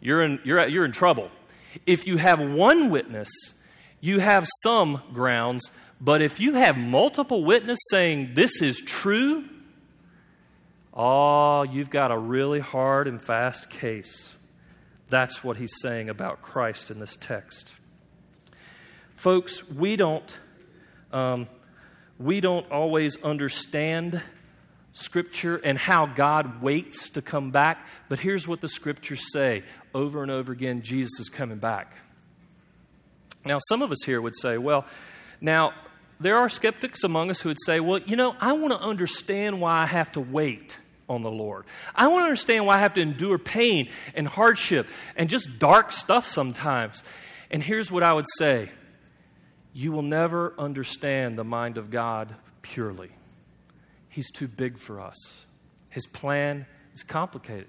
you're 0.00 0.24
in, 0.24 0.40
you're, 0.42 0.66
you're 0.66 0.86
in 0.86 0.90
trouble. 0.90 1.30
If 1.86 2.08
you 2.08 2.16
have 2.16 2.40
one 2.40 2.90
witness, 2.90 3.30
you 4.00 4.18
have 4.18 4.48
some 4.64 5.02
grounds. 5.14 5.70
But 6.00 6.20
if 6.20 6.40
you 6.40 6.54
have 6.54 6.76
multiple 6.76 7.44
witnesses 7.44 7.86
saying 7.92 8.32
this 8.34 8.60
is 8.60 8.80
true, 8.80 9.44
Oh, 10.94 11.62
you've 11.62 11.90
got 11.90 12.10
a 12.10 12.18
really 12.18 12.60
hard 12.60 13.08
and 13.08 13.20
fast 13.20 13.70
case. 13.70 14.34
That's 15.08 15.42
what 15.42 15.56
he's 15.56 15.72
saying 15.80 16.10
about 16.10 16.42
Christ 16.42 16.90
in 16.90 17.00
this 17.00 17.16
text. 17.16 17.74
Folks, 19.16 19.66
we 19.68 19.96
don't, 19.96 20.36
um, 21.12 21.48
we 22.18 22.40
don't 22.40 22.70
always 22.70 23.16
understand 23.22 24.20
Scripture 24.92 25.56
and 25.56 25.78
how 25.78 26.06
God 26.06 26.60
waits 26.60 27.10
to 27.10 27.22
come 27.22 27.50
back, 27.50 27.86
but 28.08 28.20
here's 28.20 28.46
what 28.46 28.60
the 28.60 28.68
Scriptures 28.68 29.32
say 29.32 29.64
over 29.94 30.22
and 30.22 30.30
over 30.30 30.52
again 30.52 30.82
Jesus 30.82 31.20
is 31.20 31.28
coming 31.30 31.58
back. 31.58 31.94
Now, 33.44 33.58
some 33.68 33.82
of 33.82 33.90
us 33.90 34.02
here 34.04 34.20
would 34.20 34.36
say, 34.36 34.58
well, 34.58 34.84
now, 35.40 35.72
there 36.20 36.36
are 36.36 36.48
skeptics 36.48 37.02
among 37.02 37.30
us 37.30 37.40
who 37.40 37.48
would 37.48 37.62
say, 37.64 37.80
well, 37.80 37.98
you 37.98 38.14
know, 38.16 38.36
I 38.40 38.52
want 38.52 38.72
to 38.72 38.78
understand 38.78 39.60
why 39.60 39.82
I 39.82 39.86
have 39.86 40.12
to 40.12 40.20
wait 40.20 40.78
on 41.12 41.22
the 41.22 41.30
Lord. 41.30 41.66
I 41.94 42.08
want 42.08 42.22
to 42.22 42.24
understand 42.24 42.66
why 42.66 42.76
I 42.76 42.80
have 42.80 42.94
to 42.94 43.00
endure 43.00 43.38
pain 43.38 43.90
and 44.14 44.26
hardship 44.26 44.88
and 45.14 45.28
just 45.28 45.58
dark 45.58 45.92
stuff 45.92 46.26
sometimes. 46.26 47.02
And 47.50 47.62
here's 47.62 47.92
what 47.92 48.02
I 48.02 48.14
would 48.14 48.26
say 48.38 48.70
you 49.74 49.92
will 49.92 50.02
never 50.02 50.54
understand 50.58 51.38
the 51.38 51.44
mind 51.44 51.78
of 51.78 51.90
God 51.90 52.34
purely. 52.62 53.10
He's 54.08 54.30
too 54.30 54.48
big 54.48 54.78
for 54.78 55.00
us, 55.00 55.40
His 55.90 56.06
plan 56.06 56.66
is 56.94 57.02
complicated. 57.02 57.68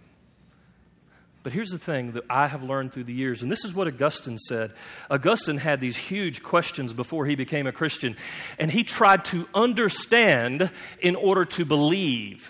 But 1.44 1.52
here's 1.52 1.72
the 1.72 1.78
thing 1.78 2.14
that 2.14 2.24
I 2.30 2.48
have 2.48 2.64
learned 2.64 2.94
through 2.94 3.04
the 3.04 3.14
years, 3.14 3.44
and 3.44 3.52
this 3.52 3.66
is 3.66 3.74
what 3.74 3.88
Augustine 3.88 4.38
said. 4.38 4.72
Augustine 5.12 5.58
had 5.58 5.82
these 5.82 5.98
huge 5.98 6.42
questions 6.42 6.94
before 6.94 7.26
he 7.26 7.36
became 7.36 7.68
a 7.68 7.74
Christian, 7.74 8.16
and 8.58 8.72
he 8.72 8.86
tried 8.86 9.26
to 9.26 9.46
understand 9.54 10.72
in 11.02 11.18
order 11.18 11.44
to 11.44 11.66
believe. 11.66 12.50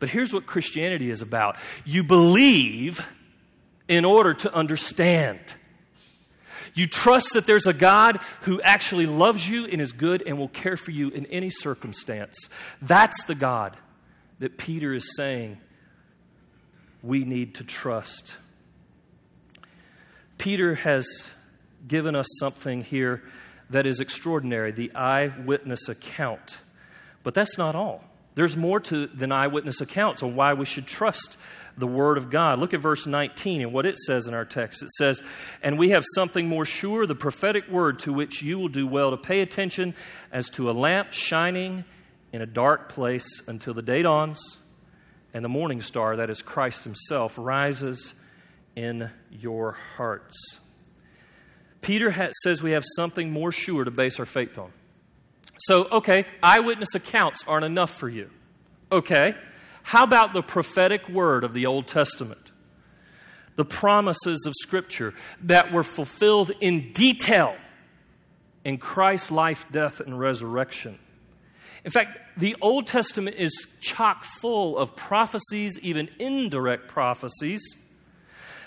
But 0.00 0.08
here's 0.08 0.32
what 0.32 0.46
Christianity 0.46 1.10
is 1.10 1.22
about 1.22 1.56
you 1.84 2.02
believe 2.02 3.00
in 3.88 4.04
order 4.04 4.34
to 4.34 4.52
understand. 4.52 5.38
You 6.74 6.86
trust 6.86 7.34
that 7.34 7.46
there's 7.46 7.66
a 7.66 7.72
God 7.72 8.20
who 8.42 8.60
actually 8.62 9.06
loves 9.06 9.46
you 9.46 9.66
and 9.66 9.80
is 9.80 9.92
good 9.92 10.22
and 10.26 10.38
will 10.38 10.48
care 10.48 10.76
for 10.76 10.92
you 10.92 11.08
in 11.08 11.26
any 11.26 11.50
circumstance. 11.50 12.48
That's 12.80 13.24
the 13.24 13.34
God 13.34 13.76
that 14.38 14.56
Peter 14.56 14.94
is 14.94 15.16
saying 15.16 15.58
we 17.02 17.24
need 17.24 17.56
to 17.56 17.64
trust. 17.64 18.34
Peter 20.38 20.76
has 20.76 21.28
given 21.86 22.14
us 22.14 22.26
something 22.38 22.82
here 22.82 23.22
that 23.70 23.86
is 23.86 24.00
extraordinary 24.00 24.70
the 24.70 24.94
eyewitness 24.94 25.88
account. 25.88 26.58
But 27.22 27.34
that's 27.34 27.58
not 27.58 27.74
all. 27.74 28.04
There's 28.34 28.56
more 28.56 28.80
to 28.80 29.06
than 29.08 29.32
eyewitness 29.32 29.80
accounts 29.80 30.22
on 30.22 30.36
why 30.36 30.54
we 30.54 30.64
should 30.64 30.86
trust 30.86 31.36
the 31.76 31.86
Word 31.86 32.16
of 32.16 32.30
God. 32.30 32.58
Look 32.58 32.74
at 32.74 32.80
verse 32.80 33.06
19 33.06 33.62
and 33.62 33.72
what 33.72 33.86
it 33.86 33.98
says 33.98 34.26
in 34.26 34.34
our 34.34 34.44
text. 34.44 34.82
It 34.82 34.90
says, 34.90 35.20
And 35.62 35.78
we 35.78 35.90
have 35.90 36.04
something 36.14 36.48
more 36.48 36.64
sure, 36.64 37.06
the 37.06 37.14
prophetic 37.14 37.68
word 37.68 38.00
to 38.00 38.12
which 38.12 38.42
you 38.42 38.58
will 38.58 38.68
do 38.68 38.86
well 38.86 39.10
to 39.10 39.16
pay 39.16 39.40
attention 39.40 39.94
as 40.32 40.48
to 40.50 40.70
a 40.70 40.72
lamp 40.72 41.12
shining 41.12 41.84
in 42.32 42.42
a 42.42 42.46
dark 42.46 42.90
place 42.90 43.42
until 43.46 43.74
the 43.74 43.82
day 43.82 44.02
dawns 44.02 44.58
and 45.32 45.44
the 45.44 45.48
morning 45.48 45.80
star, 45.80 46.16
that 46.16 46.30
is 46.30 46.42
Christ 46.42 46.84
Himself, 46.84 47.36
rises 47.38 48.14
in 48.76 49.10
your 49.30 49.72
hearts. 49.96 50.58
Peter 51.80 52.30
says 52.42 52.62
we 52.62 52.72
have 52.72 52.84
something 52.96 53.30
more 53.30 53.52
sure 53.52 53.84
to 53.84 53.90
base 53.90 54.18
our 54.18 54.26
faith 54.26 54.58
on. 54.58 54.72
So, 55.60 55.84
okay, 55.84 56.26
eyewitness 56.42 56.94
accounts 56.94 57.44
aren't 57.46 57.66
enough 57.66 57.90
for 57.90 58.08
you. 58.08 58.30
Okay, 58.90 59.34
how 59.82 60.04
about 60.04 60.32
the 60.32 60.42
prophetic 60.42 61.08
word 61.08 61.44
of 61.44 61.52
the 61.52 61.66
Old 61.66 61.86
Testament? 61.86 62.50
The 63.56 63.64
promises 63.64 64.46
of 64.46 64.54
Scripture 64.60 65.14
that 65.42 65.72
were 65.72 65.82
fulfilled 65.82 66.52
in 66.60 66.92
detail 66.92 67.56
in 68.64 68.78
Christ's 68.78 69.30
life, 69.30 69.66
death, 69.70 70.00
and 70.00 70.18
resurrection. 70.18 70.98
In 71.84 71.90
fact, 71.90 72.18
the 72.38 72.56
Old 72.60 72.86
Testament 72.86 73.36
is 73.38 73.66
chock 73.80 74.24
full 74.24 74.76
of 74.78 74.96
prophecies, 74.96 75.78
even 75.80 76.08
indirect 76.18 76.88
prophecies, 76.88 77.62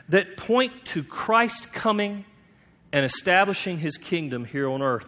that 0.10 0.38
point 0.38 0.86
to 0.86 1.04
Christ 1.04 1.72
coming 1.72 2.26
and 2.92 3.06
establishing 3.06 3.80
his 3.80 3.98
kingdom 3.98 4.46
here 4.46 4.70
on 4.70 4.82
earth. 4.82 5.08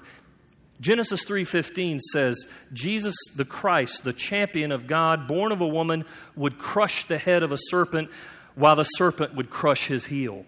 Genesis 0.81 1.23
3:15 1.23 1.99
says 1.99 2.47
Jesus 2.73 3.15
the 3.35 3.45
Christ, 3.45 4.03
the 4.03 4.13
champion 4.13 4.71
of 4.71 4.87
God, 4.87 5.27
born 5.27 5.51
of 5.51 5.61
a 5.61 5.67
woman, 5.67 6.05
would 6.35 6.59
crush 6.59 7.05
the 7.07 7.17
head 7.17 7.43
of 7.43 7.51
a 7.51 7.57
serpent 7.57 8.09
while 8.55 8.75
the 8.75 8.83
serpent 8.83 9.35
would 9.35 9.49
crush 9.49 9.87
his 9.87 10.05
heel. 10.05 10.45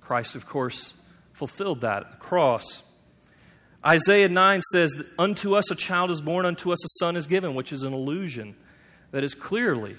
Christ 0.00 0.34
of 0.34 0.46
course 0.46 0.94
fulfilled 1.32 1.80
that 1.82 2.04
at 2.04 2.10
the 2.12 2.16
cross. 2.18 2.82
Isaiah 3.84 4.28
9 4.28 4.60
says, 4.72 4.94
Unto 5.18 5.56
us 5.56 5.70
a 5.72 5.74
child 5.74 6.12
is 6.12 6.20
born, 6.20 6.46
unto 6.46 6.72
us 6.72 6.84
a 6.84 6.88
son 7.00 7.16
is 7.16 7.26
given, 7.26 7.54
which 7.54 7.72
is 7.72 7.82
an 7.82 7.92
illusion 7.92 8.54
that 9.10 9.24
is 9.24 9.34
clearly 9.34 9.96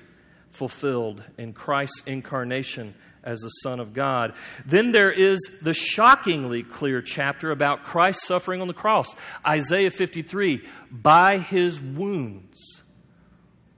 fulfilled 0.51 1.21
in 1.37 1.51
Christ's 1.51 2.01
incarnation 2.05 2.93
as 3.23 3.39
the 3.39 3.49
Son 3.49 3.79
of 3.79 3.93
God. 3.93 4.33
Then 4.65 4.91
there 4.91 5.11
is 5.11 5.39
the 5.61 5.73
shockingly 5.73 6.63
clear 6.63 7.01
chapter 7.01 7.51
about 7.51 7.83
Christ 7.83 8.25
suffering 8.25 8.61
on 8.61 8.67
the 8.67 8.73
cross. 8.73 9.07
Isaiah 9.47 9.91
53 9.91 10.65
By 10.91 11.37
his 11.37 11.79
wounds 11.79 12.81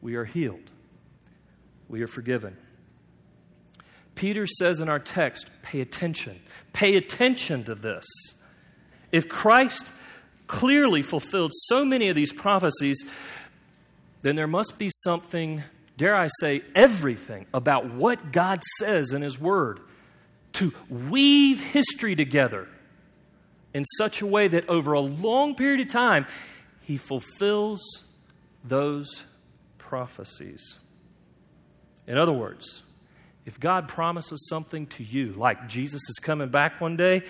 we 0.02 0.16
are 0.16 0.26
healed, 0.26 0.72
we 1.88 2.02
are 2.02 2.08
forgiven. 2.08 2.58
Peter 4.16 4.48
says 4.48 4.80
in 4.80 4.88
our 4.88 5.00
text, 5.00 5.50
pay 5.62 5.82
attention. 5.82 6.40
Pay 6.72 6.96
attention 6.96 7.66
to 7.66 7.76
this. 7.76 8.06
If 9.12 9.28
Christ 9.28 9.92
clearly 10.48 11.02
fulfilled 11.02 11.52
so 11.54 11.84
many 11.84 12.08
of 12.10 12.16
these 12.16 12.32
prophecies, 12.32 13.04
then 14.22 14.36
there 14.36 14.48
must 14.48 14.78
be 14.78 14.90
something 15.04 15.64
dare 15.98 16.16
I 16.16 16.28
say, 16.40 16.62
everything 16.74 17.46
about 17.54 17.94
what 17.94 18.32
God 18.32 18.64
says 18.80 19.12
in 19.12 19.22
His 19.22 19.40
Word 19.40 19.80
to 20.54 20.74
weave 20.90 21.60
history 21.60 22.16
together 22.16 22.68
in 23.74 23.84
such 23.98 24.22
a 24.22 24.26
way 24.26 24.48
that 24.48 24.70
over 24.70 24.94
a 24.94 25.02
long 25.02 25.56
period 25.56 25.82
of 25.82 25.90
time, 25.90 26.26
He 26.82 26.98
fulfills 26.98 27.82
those 28.64 29.24
prophecies. 29.78 30.80
In 32.08 32.18
other 32.18 32.34
words, 32.34 32.84
if 33.46 33.60
God 33.60 33.88
promises 33.88 34.48
something 34.50 34.88
to 34.88 35.04
you, 35.04 35.34
like 35.34 35.68
Jesus 35.68 36.02
is 36.10 36.20
coming 36.22 36.50
back 36.50 36.82
one 36.82 36.98
day, 36.98 37.24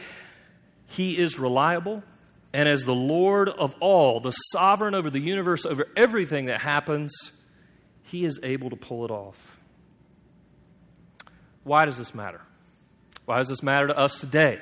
He 0.87 1.17
is 1.17 1.39
reliable. 1.39 2.03
And 2.53 2.69
as 2.69 2.83
the 2.83 2.95
Lord 2.95 3.49
of 3.49 3.75
all, 3.81 4.21
the 4.21 4.31
sovereign 4.31 4.95
over 4.95 5.09
the 5.09 5.19
universe, 5.19 5.65
over 5.65 5.87
everything 5.97 6.45
that 6.45 6.61
happens, 6.61 7.11
he 8.05 8.25
is 8.25 8.39
able 8.43 8.69
to 8.69 8.75
pull 8.75 9.05
it 9.05 9.11
off. 9.11 9.57
Why 11.63 11.85
does 11.85 11.97
this 11.97 12.13
matter? 12.13 12.41
Why 13.25 13.39
does 13.39 13.47
this 13.47 13.63
matter 13.63 13.87
to 13.87 13.97
us 13.97 14.19
today? 14.19 14.59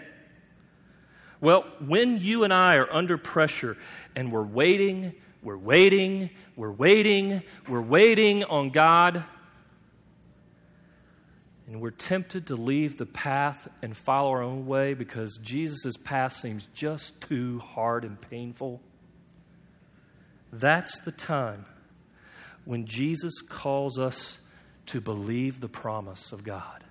Well, 1.42 1.66
when 1.86 2.20
you 2.20 2.46
and 2.46 2.54
I 2.54 2.76
are 2.78 2.92
under 2.92 3.18
pressure 3.18 3.78
and 4.16 4.32
we're 4.32 4.46
waiting, 4.46 5.14
we're 5.42 5.58
waiting, 5.58 6.30
we're 6.56 6.72
waiting, 6.72 7.44
we're 7.68 7.82
waiting 7.82 8.46
on 8.46 8.70
God, 8.70 9.26
and 11.68 11.82
we're 11.82 11.92
tempted 11.92 12.48
to 12.48 12.56
leave 12.56 12.98
the 12.98 13.06
path 13.06 13.68
and 13.82 13.96
follow 13.96 14.30
our 14.32 14.42
own 14.42 14.66
way 14.66 14.94
because 14.94 15.38
Jesus' 15.42 15.98
path 15.98 16.38
seems 16.38 16.68
just 16.74 17.20
too 17.20 17.60
hard 17.60 18.06
and 18.06 18.20
painful, 18.22 18.80
that's 20.54 21.02
the 21.02 21.12
time 21.12 21.66
when 22.66 22.86
Jesus 22.86 23.42
calls 23.42 24.00
us 24.00 24.40
to 24.88 25.02
believe 25.02 25.60
the 25.60 25.70
promise 25.70 26.32
of 26.32 26.44
God, 26.44 26.84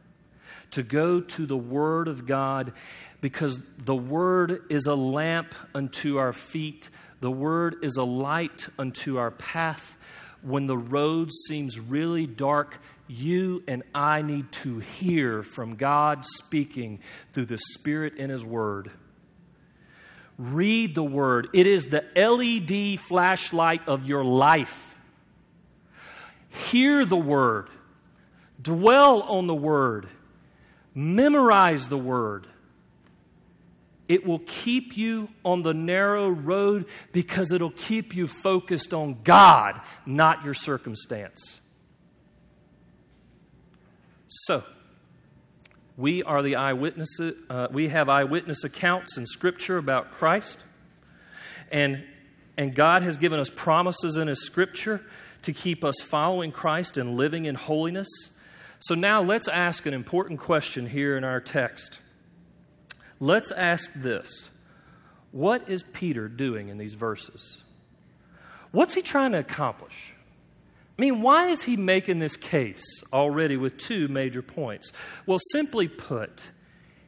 to 0.73 0.83
go 0.83 1.21
to 1.21 1.47
the 1.47 1.57
Word 1.57 2.09
of 2.09 2.27
God, 2.27 2.73
because 3.21 3.59
the 3.79 3.95
Word 3.95 4.63
is 4.71 4.87
a 4.87 4.95
lamp 4.95 5.55
unto 5.75 6.19
our 6.19 6.33
feet, 6.33 6.89
the 7.21 7.31
Word 7.31 7.77
is 7.83 7.97
a 7.97 8.05
light 8.05 8.69
unto 8.79 9.19
our 9.19 9.31
path. 9.31 9.97
When 10.43 10.67
the 10.67 10.77
road 10.77 11.31
seems 11.47 11.79
really 11.79 12.27
dark, 12.27 12.81
you 13.07 13.63
and 13.69 13.85
I 13.95 14.23
need 14.23 14.51
to 14.53 14.81
hear 14.81 15.43
from 15.43 15.77
God 15.77 16.25
speaking 16.25 17.01
through 17.33 17.47
the 17.47 17.59
Spirit 17.59 18.17
in 18.17 18.31
His 18.31 18.45
Word. 18.45 18.91
Read 20.39 20.95
the 20.95 21.05
Word, 21.05 21.49
it 21.55 21.67
is 21.67 21.87
the 21.87 22.05
LED 22.17 22.99
flashlight 23.01 23.87
of 23.87 24.07
your 24.07 24.25
life. 24.25 24.92
Hear 26.53 27.07
the 27.07 27.17
word, 27.17 27.71
dwell 28.61 29.23
on 29.23 29.47
the 29.47 29.55
word, 29.55 30.07
memorize 30.95 31.89
the 31.89 31.97
word. 31.97 32.47
It 34.07 34.27
will 34.27 34.41
keep 34.41 34.99
you 34.99 35.29
on 35.45 35.63
the 35.63 35.73
narrow 35.73 36.29
road 36.29 36.87
because 37.13 37.53
it'll 37.53 37.71
keep 37.71 38.15
you 38.15 38.27
focused 38.27 38.93
on 38.93 39.21
God, 39.25 39.81
not 40.05 40.45
your 40.45 40.53
circumstance. 40.53 41.57
So, 44.29 44.63
we 45.97 46.23
are 46.23 46.43
the 46.43 46.57
eyewitnesses. 46.57 47.35
Uh, 47.49 47.69
we 47.71 47.89
have 47.89 48.11
eyewitness 48.11 48.65
accounts 48.65 49.17
in 49.17 49.25
Scripture 49.25 49.79
about 49.79 50.13
Christ, 50.13 50.59
and 51.71 52.05
and 52.59 52.75
God 52.75 53.03
has 53.03 53.17
given 53.17 53.41
us 53.41 53.49
promises 53.49 54.19
in 54.19 54.29
His 54.29 54.45
Scripture 54.45 55.01
to 55.43 55.53
keep 55.53 55.85
us 55.85 56.01
following 56.01 56.53
Christ 56.53 56.97
and 56.97 57.17
living 57.17 57.45
in 57.45 57.55
holiness. 57.55 58.09
So 58.81 58.95
now 58.95 59.23
let's 59.23 59.49
ask 59.49 59.87
an 59.87 59.95
important 59.95 60.41
question 60.41 60.87
here 60.87 61.17
in 61.17 61.25
our 61.25 61.41
text. 61.41 61.99
Let's 63.21 63.53
ask 63.53 63.91
this 63.95 64.49
What 65.31 65.69
is 65.69 65.85
Peter 65.93 66.29
doing 66.29 66.69
in 66.69 66.79
these 66.79 66.95
verses? 66.95 67.63
What's 68.73 68.95
he 68.95 69.03
trying 69.03 69.33
to 69.33 69.39
accomplish? 69.39 70.13
I 70.99 71.03
mean, 71.03 71.23
why 71.23 71.49
is 71.49 71.63
he 71.63 71.77
making 71.77 72.19
this 72.19 72.37
case 72.37 72.85
already 73.13 73.57
with 73.57 73.77
two 73.77 74.09
major 74.09 74.43
points? 74.43 74.93
Well, 75.27 75.39
simply 75.51 75.89
put, 75.89 76.51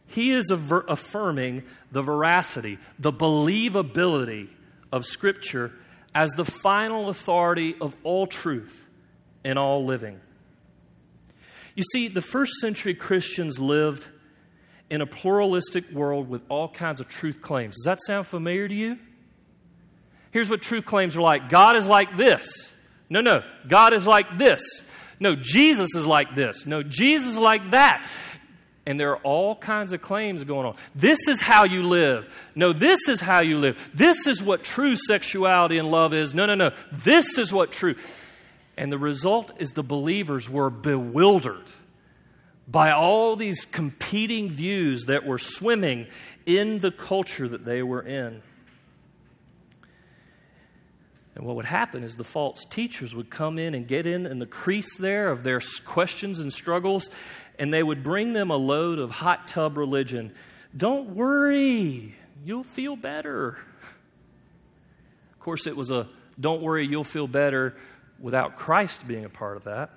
he 0.06 0.32
is 0.32 0.50
affirming 0.50 1.64
the 1.92 2.02
veracity, 2.02 2.78
the 2.98 3.12
believability 3.12 4.48
of 4.92 5.04
Scripture 5.04 5.72
as 6.14 6.30
the 6.32 6.44
final 6.44 7.08
authority 7.08 7.74
of 7.80 7.96
all 8.04 8.26
truth 8.26 8.86
and 9.44 9.58
all 9.58 9.84
living. 9.84 10.20
You 11.74 11.82
see, 11.92 12.08
the 12.08 12.20
first 12.20 12.54
century 12.60 12.94
Christians 12.94 13.58
lived 13.58 14.06
in 14.90 15.00
a 15.00 15.06
pluralistic 15.06 15.90
world 15.90 16.28
with 16.28 16.42
all 16.48 16.68
kinds 16.68 17.00
of 17.00 17.08
truth 17.08 17.42
claims. 17.42 17.74
Does 17.76 17.84
that 17.84 17.98
sound 18.06 18.26
familiar 18.26 18.68
to 18.68 18.74
you? 18.74 18.98
Here's 20.30 20.48
what 20.48 20.62
truth 20.62 20.84
claims 20.84 21.16
are 21.16 21.22
like 21.22 21.48
God 21.48 21.76
is 21.76 21.86
like 21.86 22.16
this. 22.16 22.72
No, 23.10 23.20
no, 23.20 23.40
God 23.68 23.92
is 23.92 24.06
like 24.06 24.38
this. 24.38 24.62
No, 25.20 25.34
Jesus 25.36 25.94
is 25.94 26.06
like 26.06 26.34
this. 26.34 26.66
No, 26.66 26.82
Jesus 26.82 27.32
is 27.32 27.38
like 27.38 27.70
that. 27.70 28.06
And 28.86 29.00
there 29.00 29.12
are 29.12 29.22
all 29.22 29.56
kinds 29.56 29.92
of 29.92 30.02
claims 30.02 30.44
going 30.44 30.66
on. 30.66 30.76
This 30.94 31.26
is 31.26 31.40
how 31.40 31.64
you 31.64 31.84
live. 31.84 32.28
No, 32.54 32.72
this 32.72 33.08
is 33.08 33.20
how 33.20 33.42
you 33.42 33.56
live. 33.58 33.78
This 33.94 34.26
is 34.26 34.42
what 34.42 34.62
true 34.62 34.94
sexuality 34.94 35.78
and 35.78 35.88
love 35.88 36.12
is. 36.12 36.34
No, 36.34 36.44
no, 36.44 36.54
no. 36.54 36.70
This 36.92 37.38
is 37.38 37.52
what 37.52 37.72
true. 37.72 37.94
And 38.76 38.92
the 38.92 38.98
result 38.98 39.52
is 39.58 39.72
the 39.72 39.82
believers 39.82 40.50
were 40.50 40.68
bewildered 40.68 41.64
by 42.68 42.92
all 42.92 43.36
these 43.36 43.64
competing 43.64 44.50
views 44.50 45.04
that 45.04 45.24
were 45.24 45.38
swimming 45.38 46.06
in 46.44 46.78
the 46.80 46.90
culture 46.90 47.48
that 47.48 47.64
they 47.64 47.82
were 47.82 48.02
in. 48.02 48.42
And 51.34 51.44
what 51.44 51.56
would 51.56 51.64
happen 51.64 52.04
is 52.04 52.14
the 52.14 52.24
false 52.24 52.64
teachers 52.64 53.14
would 53.14 53.28
come 53.28 53.58
in 53.58 53.74
and 53.74 53.88
get 53.88 54.06
in 54.06 54.24
in 54.24 54.38
the 54.38 54.46
crease 54.46 54.96
there 54.96 55.30
of 55.30 55.42
their 55.42 55.60
questions 55.84 56.38
and 56.38 56.52
struggles, 56.52 57.10
and 57.58 57.72
they 57.72 57.82
would 57.82 58.02
bring 58.02 58.32
them 58.32 58.50
a 58.50 58.56
load 58.56 58.98
of 58.98 59.10
hot 59.10 59.48
tub 59.48 59.76
religion. 59.76 60.32
Don't 60.76 61.10
worry, 61.10 62.14
you'll 62.44 62.64
feel 62.64 62.96
better. 62.96 63.58
Of 65.32 65.40
course, 65.40 65.66
it 65.66 65.76
was 65.76 65.90
a 65.90 66.08
don't 66.38 66.62
worry, 66.62 66.86
you'll 66.86 67.04
feel 67.04 67.28
better 67.28 67.76
without 68.18 68.56
Christ 68.56 69.06
being 69.06 69.24
a 69.24 69.28
part 69.28 69.56
of 69.56 69.64
that. 69.64 69.90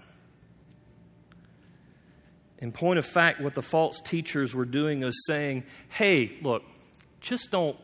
In 2.60 2.72
point 2.72 3.00
of 3.00 3.06
fact, 3.06 3.42
what 3.42 3.54
the 3.54 3.62
false 3.62 4.00
teachers 4.02 4.56
were 4.56 4.66
doing 4.66 5.04
is 5.04 5.26
saying, 5.26 5.64
hey, 5.90 6.38
look, 6.42 6.64
just 7.22 7.52
don't 7.52 7.78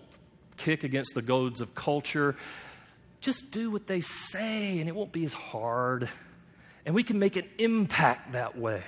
kick 0.57 0.83
against 0.83 1.13
the 1.13 1.21
goads 1.21 1.61
of 1.61 1.75
culture. 1.75 2.35
Just 3.21 3.51
do 3.51 3.69
what 3.71 3.87
they 3.87 4.01
say, 4.01 4.79
and 4.79 4.89
it 4.89 4.95
won't 4.95 5.11
be 5.11 5.25
as 5.25 5.33
hard. 5.33 6.09
And 6.85 6.93
we 6.93 7.03
can 7.03 7.19
make 7.19 7.35
an 7.35 7.47
impact 7.57 8.33
that 8.33 8.57
way. 8.57 8.83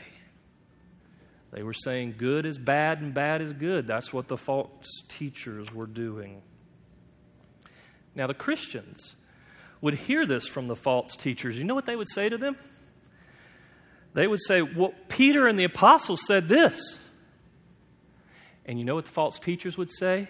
They 1.56 1.64
were 1.64 1.74
saying 1.74 2.16
good 2.18 2.46
is 2.46 2.58
bad 2.58 3.00
and 3.00 3.14
bad 3.14 3.42
is 3.42 3.54
good. 3.54 3.88
That's 3.88 4.12
what 4.12 4.28
the 4.28 4.36
false 4.36 5.04
teachers 5.08 5.74
were 5.74 5.86
doing. 5.88 6.42
Now, 8.14 8.28
the 8.28 8.34
Christians 8.34 9.16
would 9.80 9.94
hear 9.94 10.26
this 10.26 10.48
from 10.48 10.68
the 10.68 10.76
false 10.76 11.16
teachers. 11.16 11.58
You 11.58 11.64
know 11.64 11.74
what 11.74 11.86
they 11.86 11.96
would 11.96 12.10
say 12.10 12.28
to 12.28 12.38
them? 12.38 12.58
They 14.14 14.28
would 14.28 14.42
say, 14.46 14.62
Well, 14.62 14.94
Peter 15.08 15.48
and 15.48 15.58
the 15.58 15.64
apostles 15.64 16.26
said 16.28 16.50
this. 16.50 17.00
And 18.66 18.78
you 18.78 18.84
know 18.84 18.96
what 18.96 19.06
the 19.06 19.12
false 19.12 19.40
teachers 19.40 19.78
would 19.78 19.94
say? 19.94 20.28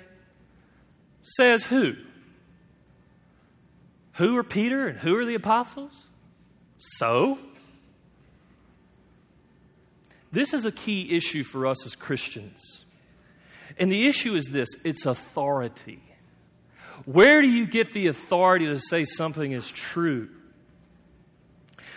Says 1.24 1.64
who? 1.64 1.94
Who 4.14 4.38
are 4.38 4.44
Peter 4.44 4.88
and 4.88 5.00
who 5.00 5.16
are 5.16 5.26
the 5.26 5.36
apostles? 5.36 6.06
So? 6.78 7.40
This 10.36 10.54
is 10.54 10.66
a 10.66 10.72
key 10.72 11.16
issue 11.16 11.46
for 11.46 11.66
us 11.66 11.86
as 11.86 11.96
Christians. 11.96 12.84
And 13.80 13.90
the 13.90 14.06
issue 14.06 14.36
is 14.36 14.48
this 14.48 14.68
it's 14.84 15.06
authority. 15.06 16.02
Where 17.06 17.42
do 17.42 17.48
you 17.48 17.66
get 17.66 17.94
the 17.94 18.08
authority 18.08 18.66
to 18.68 18.78
say 18.78 19.06
something 19.06 19.54
is 19.54 19.72
true? 19.72 20.28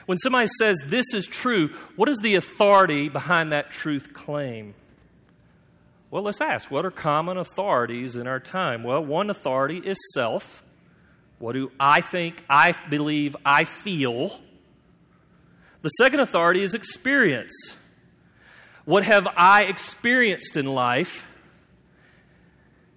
When 0.07 0.19
somebody 0.19 0.47
says 0.61 0.81
this 0.87 1.15
is 1.15 1.27
true, 1.27 1.75
what 1.97 2.09
is 2.09 2.19
the 2.19 2.37
authority 2.37 3.09
behind 3.09 3.51
that 3.51 3.73
truth 3.73 4.13
claim? 4.13 4.75
Well, 6.13 6.23
let's 6.23 6.41
ask 6.41 6.71
what 6.71 6.87
are 6.87 6.93
common 6.93 7.39
authorities 7.39 8.15
in 8.15 8.29
our 8.29 8.39
time? 8.39 8.85
Well, 8.85 9.05
one 9.05 9.31
authority 9.31 9.79
is 9.79 9.99
self. 10.15 10.63
What 11.41 11.55
do 11.55 11.73
I 11.81 12.03
think, 12.03 12.45
I 12.49 12.71
believe, 12.89 13.35
I 13.45 13.65
feel? 13.65 14.39
The 15.83 15.89
second 15.89 16.21
authority 16.21 16.63
is 16.63 16.75
experience. 16.75 17.75
What 18.89 19.05
have 19.05 19.27
I 19.37 19.65
experienced 19.65 20.57
in 20.57 20.65
life? 20.65 21.27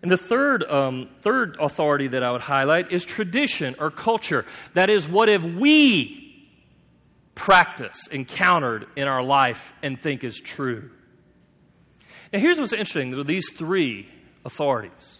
And 0.01 0.09
the 0.09 0.15
third, 0.15 0.63
um, 0.63 1.09
third 1.21 1.57
authority 1.59 2.07
that 2.07 2.23
I 2.23 2.31
would 2.31 2.39
highlight 2.39 2.93
is 2.93 3.03
tradition 3.03 3.75
or 3.77 3.91
culture. 3.91 4.45
That 4.73 4.89
is, 4.89 5.05
what 5.05 5.27
have 5.27 5.43
we 5.43 6.47
practiced, 7.35 8.07
encountered 8.07 8.85
in 8.95 9.09
our 9.09 9.21
life, 9.21 9.73
and 9.83 10.01
think 10.01 10.23
is 10.23 10.39
true? 10.39 10.91
Now, 12.31 12.39
here's 12.39 12.57
what's 12.57 12.71
interesting 12.71 13.25
these 13.25 13.49
three 13.49 14.07
authorities 14.45 15.19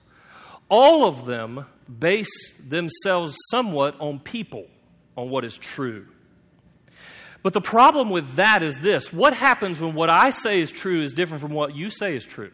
all 0.70 1.06
of 1.06 1.26
them 1.26 1.66
base 2.00 2.54
themselves 2.66 3.36
somewhat 3.50 4.00
on 4.00 4.20
people, 4.20 4.68
on 5.18 5.30
what 5.30 5.44
is 5.44 5.58
true. 5.58 6.08
But 7.44 7.54
the 7.54 7.62
problem 7.62 8.10
with 8.10 8.36
that 8.36 8.62
is 8.62 8.78
this 8.78 9.12
what 9.12 9.34
happens 9.34 9.82
when 9.82 9.94
what 9.94 10.10
I 10.12 10.30
say 10.30 10.62
is 10.62 10.72
true 10.72 11.02
is 11.02 11.14
different 11.14 11.42
from 11.42 11.52
what 11.54 11.76
you 11.76 11.90
say 11.90 12.16
is 12.16 12.26
true? 12.26 12.52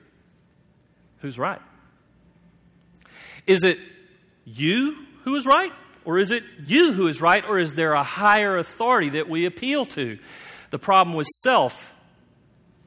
Who's 1.19 1.37
right? 1.37 1.61
Is 3.45 3.63
it 3.63 3.79
you 4.45 4.95
who 5.23 5.35
is 5.35 5.45
right? 5.45 5.71
Or 6.05 6.17
is 6.17 6.31
it 6.31 6.43
you 6.65 6.93
who 6.93 7.07
is 7.07 7.21
right? 7.21 7.43
Or 7.45 7.59
is 7.59 7.73
there 7.73 7.91
a 7.91 8.03
higher 8.03 8.57
authority 8.57 9.09
that 9.11 9.29
we 9.29 9.45
appeal 9.45 9.85
to? 9.87 10.17
The 10.69 10.79
problem 10.79 11.15
with 11.15 11.27
self, 11.43 11.93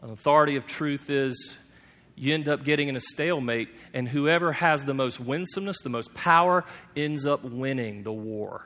an 0.01 0.11
authority 0.11 0.57
of 0.57 0.67
truth 0.67 1.11
is 1.11 1.57
you 2.17 2.35
end 2.35 2.49
up 2.49 2.65
getting 2.65 2.89
in 2.89 2.97
a 2.97 3.01
stalemate, 3.01 3.69
and 3.93 4.09
whoever 4.09 4.53
has 4.53 4.85
the 4.85 4.95
most 4.95 5.21
winsomeness, 5.21 5.79
the 5.83 5.91
most 5.91 6.13
power, 6.15 6.65
ends 6.97 7.27
up 7.27 7.45
winning 7.45 8.03
the 8.03 8.13
war. 8.13 8.65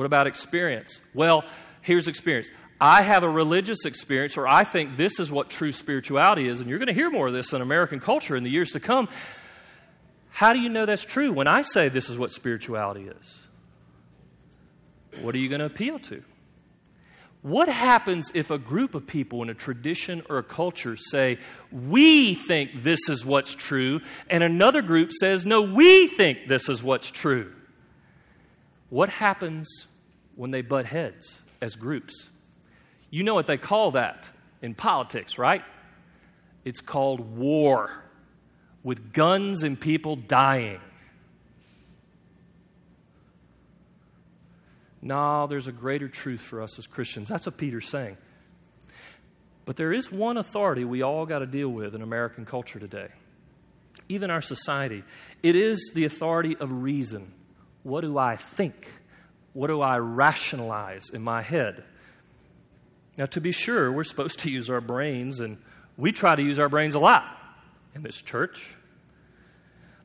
What 0.00 0.06
about 0.06 0.26
experience? 0.26 0.98
Well, 1.12 1.44
here's 1.82 2.08
experience. 2.08 2.48
I 2.80 3.04
have 3.04 3.22
a 3.22 3.28
religious 3.28 3.84
experience, 3.84 4.38
or 4.38 4.48
I 4.48 4.64
think 4.64 4.96
this 4.96 5.20
is 5.20 5.30
what 5.30 5.50
true 5.50 5.72
spirituality 5.72 6.48
is, 6.48 6.58
and 6.58 6.70
you're 6.70 6.78
going 6.78 6.88
to 6.88 6.94
hear 6.94 7.10
more 7.10 7.26
of 7.26 7.34
this 7.34 7.52
in 7.52 7.60
American 7.60 8.00
culture 8.00 8.34
in 8.34 8.42
the 8.42 8.48
years 8.48 8.70
to 8.70 8.80
come. 8.80 9.10
How 10.30 10.54
do 10.54 10.58
you 10.58 10.70
know 10.70 10.86
that's 10.86 11.04
true 11.04 11.34
when 11.34 11.48
I 11.48 11.60
say 11.60 11.90
this 11.90 12.08
is 12.08 12.16
what 12.16 12.32
spirituality 12.32 13.08
is? 13.08 13.42
What 15.20 15.34
are 15.34 15.38
you 15.38 15.50
going 15.50 15.60
to 15.60 15.66
appeal 15.66 15.98
to? 15.98 16.22
What 17.42 17.68
happens 17.68 18.30
if 18.32 18.50
a 18.50 18.56
group 18.56 18.94
of 18.94 19.06
people 19.06 19.42
in 19.42 19.50
a 19.50 19.54
tradition 19.54 20.22
or 20.30 20.38
a 20.38 20.42
culture 20.42 20.96
say, 20.96 21.40
We 21.70 22.36
think 22.36 22.82
this 22.82 23.10
is 23.10 23.22
what's 23.22 23.54
true, 23.54 24.00
and 24.30 24.42
another 24.42 24.80
group 24.80 25.12
says, 25.12 25.44
No, 25.44 25.60
we 25.60 26.08
think 26.08 26.48
this 26.48 26.70
is 26.70 26.82
what's 26.82 27.10
true? 27.10 27.52
What 28.90 29.08
happens 29.08 29.86
when 30.40 30.50
they 30.50 30.62
butt 30.62 30.86
heads 30.86 31.42
as 31.60 31.76
groups? 31.76 32.26
You 33.10 33.24
know 33.24 33.34
what 33.34 33.46
they 33.46 33.58
call 33.58 33.90
that 33.90 34.26
in 34.62 34.74
politics, 34.74 35.36
right? 35.36 35.62
It's 36.64 36.80
called 36.80 37.36
war 37.36 37.90
with 38.82 39.12
guns 39.12 39.64
and 39.64 39.78
people 39.78 40.16
dying. 40.16 40.80
No, 45.02 45.46
there's 45.46 45.66
a 45.66 45.72
greater 45.72 46.08
truth 46.08 46.40
for 46.40 46.62
us 46.62 46.78
as 46.78 46.86
Christians. 46.86 47.28
That's 47.28 47.44
what 47.44 47.58
Peter's 47.58 47.90
saying. 47.90 48.16
But 49.66 49.76
there 49.76 49.92
is 49.92 50.10
one 50.10 50.38
authority 50.38 50.86
we 50.86 51.02
all 51.02 51.26
got 51.26 51.40
to 51.40 51.46
deal 51.46 51.68
with 51.68 51.94
in 51.94 52.00
American 52.00 52.46
culture 52.46 52.78
today, 52.78 53.08
even 54.08 54.30
our 54.30 54.40
society. 54.40 55.04
It 55.42 55.54
is 55.54 55.90
the 55.94 56.06
authority 56.06 56.56
of 56.56 56.72
reason. 56.72 57.30
What 57.82 58.00
do 58.00 58.16
I 58.16 58.36
think? 58.36 58.90
What 59.52 59.66
do 59.66 59.80
I 59.80 59.98
rationalize 59.98 61.10
in 61.10 61.22
my 61.22 61.42
head? 61.42 61.84
Now, 63.18 63.26
to 63.26 63.40
be 63.40 63.52
sure, 63.52 63.90
we're 63.92 64.04
supposed 64.04 64.40
to 64.40 64.50
use 64.50 64.70
our 64.70 64.80
brains, 64.80 65.40
and 65.40 65.58
we 65.96 66.12
try 66.12 66.34
to 66.34 66.42
use 66.42 66.58
our 66.58 66.68
brains 66.68 66.94
a 66.94 66.98
lot 66.98 67.24
in 67.94 68.02
this 68.02 68.16
church. 68.16 68.74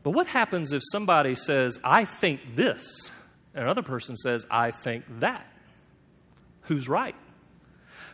But 0.03 0.11
what 0.11 0.27
happens 0.27 0.71
if 0.71 0.81
somebody 0.91 1.35
says, 1.35 1.79
I 1.83 2.05
think 2.05 2.55
this, 2.55 3.11
and 3.53 3.63
another 3.63 3.83
person 3.83 4.15
says, 4.15 4.45
I 4.51 4.71
think 4.71 5.05
that? 5.19 5.45
Who's 6.63 6.89
right? 6.89 7.15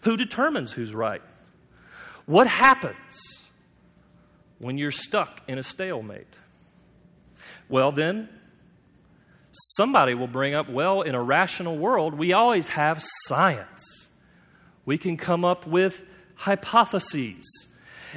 Who 0.04 0.17
determines 0.17 0.72
who's 0.72 0.94
right? 0.94 1.22
What 2.26 2.48
happens 2.48 3.46
when 4.60 4.78
you're 4.78 4.91
stuck 4.91 5.41
in 5.48 5.58
a 5.58 5.63
stalemate? 5.63 6.38
Well, 7.70 7.91
then, 7.91 8.30
somebody 9.52 10.14
will 10.14 10.28
bring 10.28 10.54
up, 10.54 10.70
well, 10.70 11.02
in 11.02 11.16
a 11.16 11.22
rational 11.22 11.78
world, 11.78 12.14
we 12.14 12.34
always 12.34 12.68
have 12.70 13.04
science. 13.26 14.08
We 14.86 14.98
can 14.98 15.18
come 15.18 15.46
up 15.46 15.68
with 15.68 16.02
hypotheses 16.36 17.68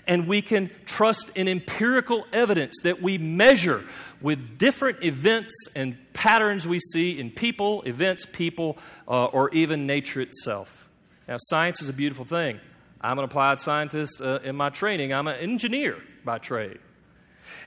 and 0.07 0.27
we 0.27 0.43
can 0.43 0.71
trust 0.87 1.31
in 1.37 1.49
empirical 1.49 2.25
evidence 2.33 2.75
that 2.83 3.01
we 3.01 3.19
measure 3.19 3.85
with 4.21 4.59
different 4.59 5.05
events 5.05 5.55
and 5.75 5.97
patterns 6.13 6.67
we 6.67 6.81
see 6.81 7.19
in 7.19 7.31
people, 7.31 7.83
events, 7.83 8.27
people, 8.33 8.79
uh, 9.07 9.27
or 9.27 9.51
even 9.51 9.87
nature 9.87 10.21
itself. 10.21 10.89
Now, 11.29 11.37
science 11.39 11.81
is 11.81 11.89
a 11.89 11.93
beautiful 11.93 12.25
thing. 12.25 12.61
I'm 13.01 13.19
an 13.19 13.25
applied 13.25 13.61
scientist 13.61 14.21
uh, 14.21 14.41
in 14.43 14.57
my 14.57 14.71
training, 14.71 15.13
I'm 15.13 15.27
an 15.27 15.37
engineer 15.37 15.99
by 16.25 16.39
trade. 16.39 16.79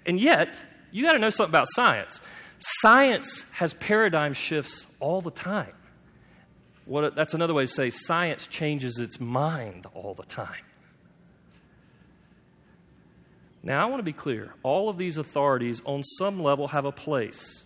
And 0.05 0.19
yet, 0.19 0.59
you 0.91 1.03
got 1.03 1.13
to 1.13 1.19
know 1.19 1.29
something 1.29 1.53
about 1.53 1.67
science. 1.69 2.19
Science 2.59 3.45
has 3.51 3.73
paradigm 3.75 4.33
shifts 4.33 4.87
all 4.99 5.21
the 5.21 5.31
time. 5.31 5.73
What, 6.85 7.15
that's 7.15 7.33
another 7.33 7.53
way 7.53 7.65
to 7.65 7.71
say 7.71 7.89
science 7.89 8.47
changes 8.47 8.97
its 8.97 9.19
mind 9.19 9.85
all 9.93 10.13
the 10.13 10.23
time. 10.23 10.63
Now, 13.61 13.85
I 13.85 13.89
want 13.89 13.99
to 13.99 14.03
be 14.03 14.13
clear 14.13 14.53
all 14.63 14.87
of 14.87 14.97
these 14.97 15.17
authorities, 15.17 15.81
on 15.83 16.03
some 16.03 16.41
level, 16.41 16.69
have 16.69 16.85
a 16.85 16.91
place 16.91 17.63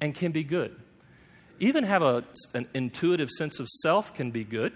and 0.00 0.14
can 0.14 0.30
be 0.30 0.44
good. 0.44 0.74
Even 1.58 1.84
have 1.84 2.02
a, 2.02 2.24
an 2.54 2.68
intuitive 2.74 3.30
sense 3.30 3.58
of 3.58 3.68
self 3.68 4.14
can 4.14 4.30
be 4.30 4.44
good. 4.44 4.72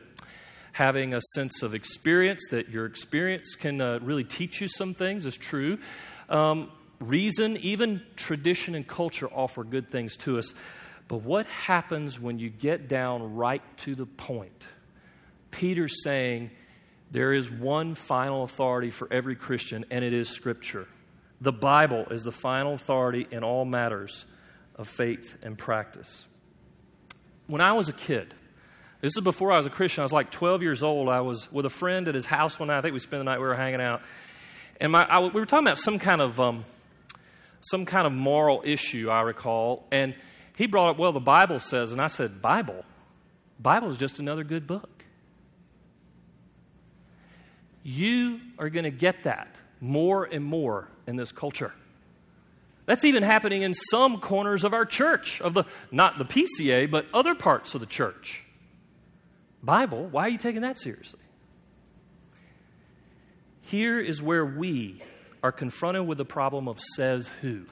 having 0.76 1.14
a 1.14 1.20
sense 1.34 1.62
of 1.62 1.74
experience, 1.74 2.48
that 2.50 2.68
your 2.68 2.84
experience 2.84 3.54
can 3.54 3.80
uh, 3.80 3.98
really 4.02 4.24
teach 4.24 4.60
you 4.60 4.68
some 4.68 4.92
things, 4.92 5.24
is 5.24 5.34
true. 5.34 5.78
Um, 6.28 6.70
reason, 7.00 7.56
even 7.58 8.02
tradition 8.16 8.74
and 8.74 8.86
culture 8.86 9.28
offer 9.28 9.64
good 9.64 9.90
things 9.90 10.16
to 10.18 10.38
us. 10.38 10.54
But 11.08 11.18
what 11.18 11.46
happens 11.46 12.18
when 12.18 12.38
you 12.38 12.50
get 12.50 12.88
down 12.88 13.34
right 13.34 13.62
to 13.78 13.94
the 13.94 14.06
point? 14.06 14.66
Peter's 15.50 16.02
saying 16.02 16.50
there 17.10 17.32
is 17.32 17.50
one 17.50 17.94
final 17.94 18.42
authority 18.42 18.90
for 18.90 19.12
every 19.12 19.36
Christian, 19.36 19.84
and 19.90 20.04
it 20.04 20.12
is 20.12 20.28
Scripture. 20.28 20.88
The 21.40 21.52
Bible 21.52 22.06
is 22.10 22.24
the 22.24 22.32
final 22.32 22.74
authority 22.74 23.26
in 23.30 23.44
all 23.44 23.64
matters 23.64 24.24
of 24.74 24.88
faith 24.88 25.36
and 25.42 25.56
practice. 25.56 26.24
When 27.46 27.60
I 27.60 27.72
was 27.72 27.88
a 27.88 27.92
kid, 27.92 28.34
this 29.00 29.16
is 29.16 29.22
before 29.22 29.52
I 29.52 29.56
was 29.56 29.66
a 29.66 29.70
Christian. 29.70 30.02
I 30.02 30.04
was 30.04 30.12
like 30.12 30.30
12 30.30 30.62
years 30.62 30.82
old. 30.82 31.08
I 31.08 31.20
was 31.20 31.50
with 31.52 31.66
a 31.66 31.70
friend 31.70 32.08
at 32.08 32.14
his 32.14 32.24
house 32.24 32.58
one 32.58 32.68
night. 32.68 32.78
I 32.78 32.80
think 32.80 32.94
we 32.94 32.98
spent 32.98 33.20
the 33.20 33.24
night 33.24 33.38
we 33.38 33.46
were 33.46 33.54
hanging 33.54 33.80
out. 33.80 34.02
And 34.80 34.90
my, 34.90 35.02
I, 35.08 35.20
we 35.20 35.28
were 35.30 35.46
talking 35.46 35.66
about 35.66 35.78
some 35.78 35.98
kind 35.98 36.20
of 36.20 36.40
um, 36.40 36.64
some 37.60 37.86
kind 37.86 38.06
of 38.06 38.12
moral 38.12 38.62
issue, 38.64 39.08
I 39.10 39.22
recall. 39.22 39.86
And 39.90 40.14
he 40.56 40.66
brought 40.66 40.90
up, 40.90 40.98
well, 40.98 41.12
the 41.12 41.20
Bible 41.20 41.58
says, 41.58 41.92
and 41.92 42.00
I 42.00 42.06
said, 42.06 42.40
Bible? 42.40 42.84
Bible 43.58 43.88
is 43.88 43.96
just 43.96 44.18
another 44.18 44.44
good 44.44 44.66
book. 44.66 45.04
You 47.82 48.40
are 48.58 48.68
going 48.68 48.84
to 48.84 48.90
get 48.90 49.24
that 49.24 49.54
more 49.80 50.24
and 50.24 50.44
more 50.44 50.88
in 51.06 51.16
this 51.16 51.32
culture. 51.32 51.72
That's 52.86 53.04
even 53.04 53.22
happening 53.22 53.62
in 53.62 53.74
some 53.74 54.20
corners 54.20 54.64
of 54.64 54.72
our 54.72 54.84
church, 54.84 55.40
of 55.40 55.54
the 55.54 55.64
not 55.90 56.18
the 56.18 56.24
PCA, 56.24 56.90
but 56.90 57.06
other 57.12 57.34
parts 57.34 57.74
of 57.74 57.80
the 57.80 57.86
church. 57.86 58.44
Bible, 59.62 60.06
why 60.08 60.22
are 60.22 60.28
you 60.28 60.38
taking 60.38 60.62
that 60.62 60.78
seriously? 60.78 61.20
Here 63.62 63.98
is 63.98 64.22
where 64.22 64.44
we 64.44 65.02
are 65.42 65.52
confronted 65.52 66.06
with 66.06 66.18
the 66.18 66.24
problem 66.24 66.68
of 66.68 66.80
says 66.80 67.28
who. 67.40 67.66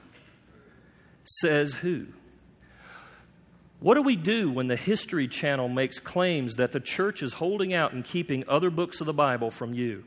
Says 1.23 1.73
who. 1.73 2.07
What 3.79 3.95
do 3.95 4.01
we 4.01 4.15
do 4.15 4.49
when 4.49 4.67
the 4.67 4.75
History 4.75 5.27
Channel 5.27 5.69
makes 5.69 5.99
claims 5.99 6.55
that 6.55 6.71
the 6.71 6.79
church 6.79 7.21
is 7.21 7.33
holding 7.33 7.73
out 7.73 7.93
and 7.93 8.03
keeping 8.03 8.43
other 8.47 8.69
books 8.69 9.01
of 9.01 9.05
the 9.05 9.13
Bible 9.13 9.51
from 9.51 9.73
you? 9.73 10.03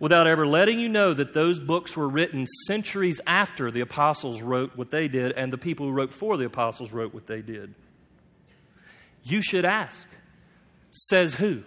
Without 0.00 0.26
ever 0.26 0.46
letting 0.46 0.80
you 0.80 0.88
know 0.88 1.12
that 1.12 1.34
those 1.34 1.60
books 1.60 1.96
were 1.96 2.08
written 2.08 2.46
centuries 2.66 3.20
after 3.26 3.70
the 3.70 3.82
apostles 3.82 4.40
wrote 4.40 4.76
what 4.76 4.90
they 4.90 5.06
did 5.06 5.32
and 5.32 5.52
the 5.52 5.58
people 5.58 5.86
who 5.86 5.92
wrote 5.92 6.12
for 6.12 6.36
the 6.36 6.46
apostles 6.46 6.92
wrote 6.92 7.12
what 7.12 7.26
they 7.26 7.42
did. 7.42 7.74
You 9.22 9.42
should 9.42 9.64
ask, 9.64 10.08
says 10.90 11.34
who? 11.34 11.62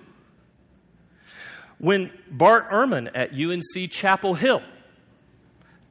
When 1.77 2.11
Bart 2.29 2.71
Ehrman 2.71 3.09
at 3.13 3.31
UNC 3.33 3.91
Chapel 3.91 4.33
Hill 4.33 4.61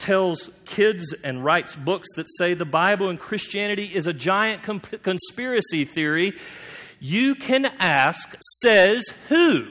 tells 0.04 0.50
kids 0.66 1.14
and 1.24 1.42
writes 1.42 1.74
books 1.74 2.08
that 2.16 2.26
say 2.38 2.52
the 2.52 2.66
Bible 2.66 3.08
and 3.08 3.18
Christianity 3.18 3.86
is 3.86 4.06
a 4.06 4.12
giant 4.12 4.62
comp- 4.62 5.02
conspiracy 5.02 5.86
theory, 5.86 6.34
you 7.00 7.34
can 7.34 7.64
ask, 7.64 8.36
says 8.62 9.12
who? 9.28 9.66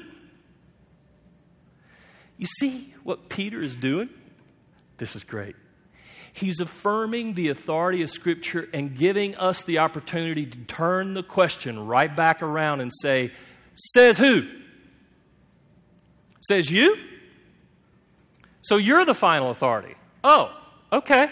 You 2.38 2.48
see 2.60 2.94
what 3.04 3.30
Peter 3.30 3.62
is 3.62 3.76
doing? 3.76 4.10
This 4.98 5.16
is 5.16 5.24
great. 5.24 5.56
He's 6.34 6.60
affirming 6.60 7.36
the 7.36 7.50
authority 7.50 8.02
of 8.02 8.10
Scripture 8.10 8.68
and 8.74 8.98
giving 8.98 9.36
us 9.36 9.64
the 9.64 9.80
opportunity 9.80 10.48
to 10.48 10.58
turn 10.66 11.14
the 11.14 11.22
question 11.22 11.86
right 11.86 12.14
back 12.14 12.42
around 12.42 12.82
and 12.82 12.92
say, 13.02 13.32
Says 13.76 14.18
who? 14.18 14.42
Says 16.42 16.72
you? 16.72 16.96
So 18.64 18.78
you're 18.78 19.06
the 19.06 19.14
final 19.14 19.52
authority. 19.52 19.96
Oh, 20.24 20.52
okay. 20.92 21.28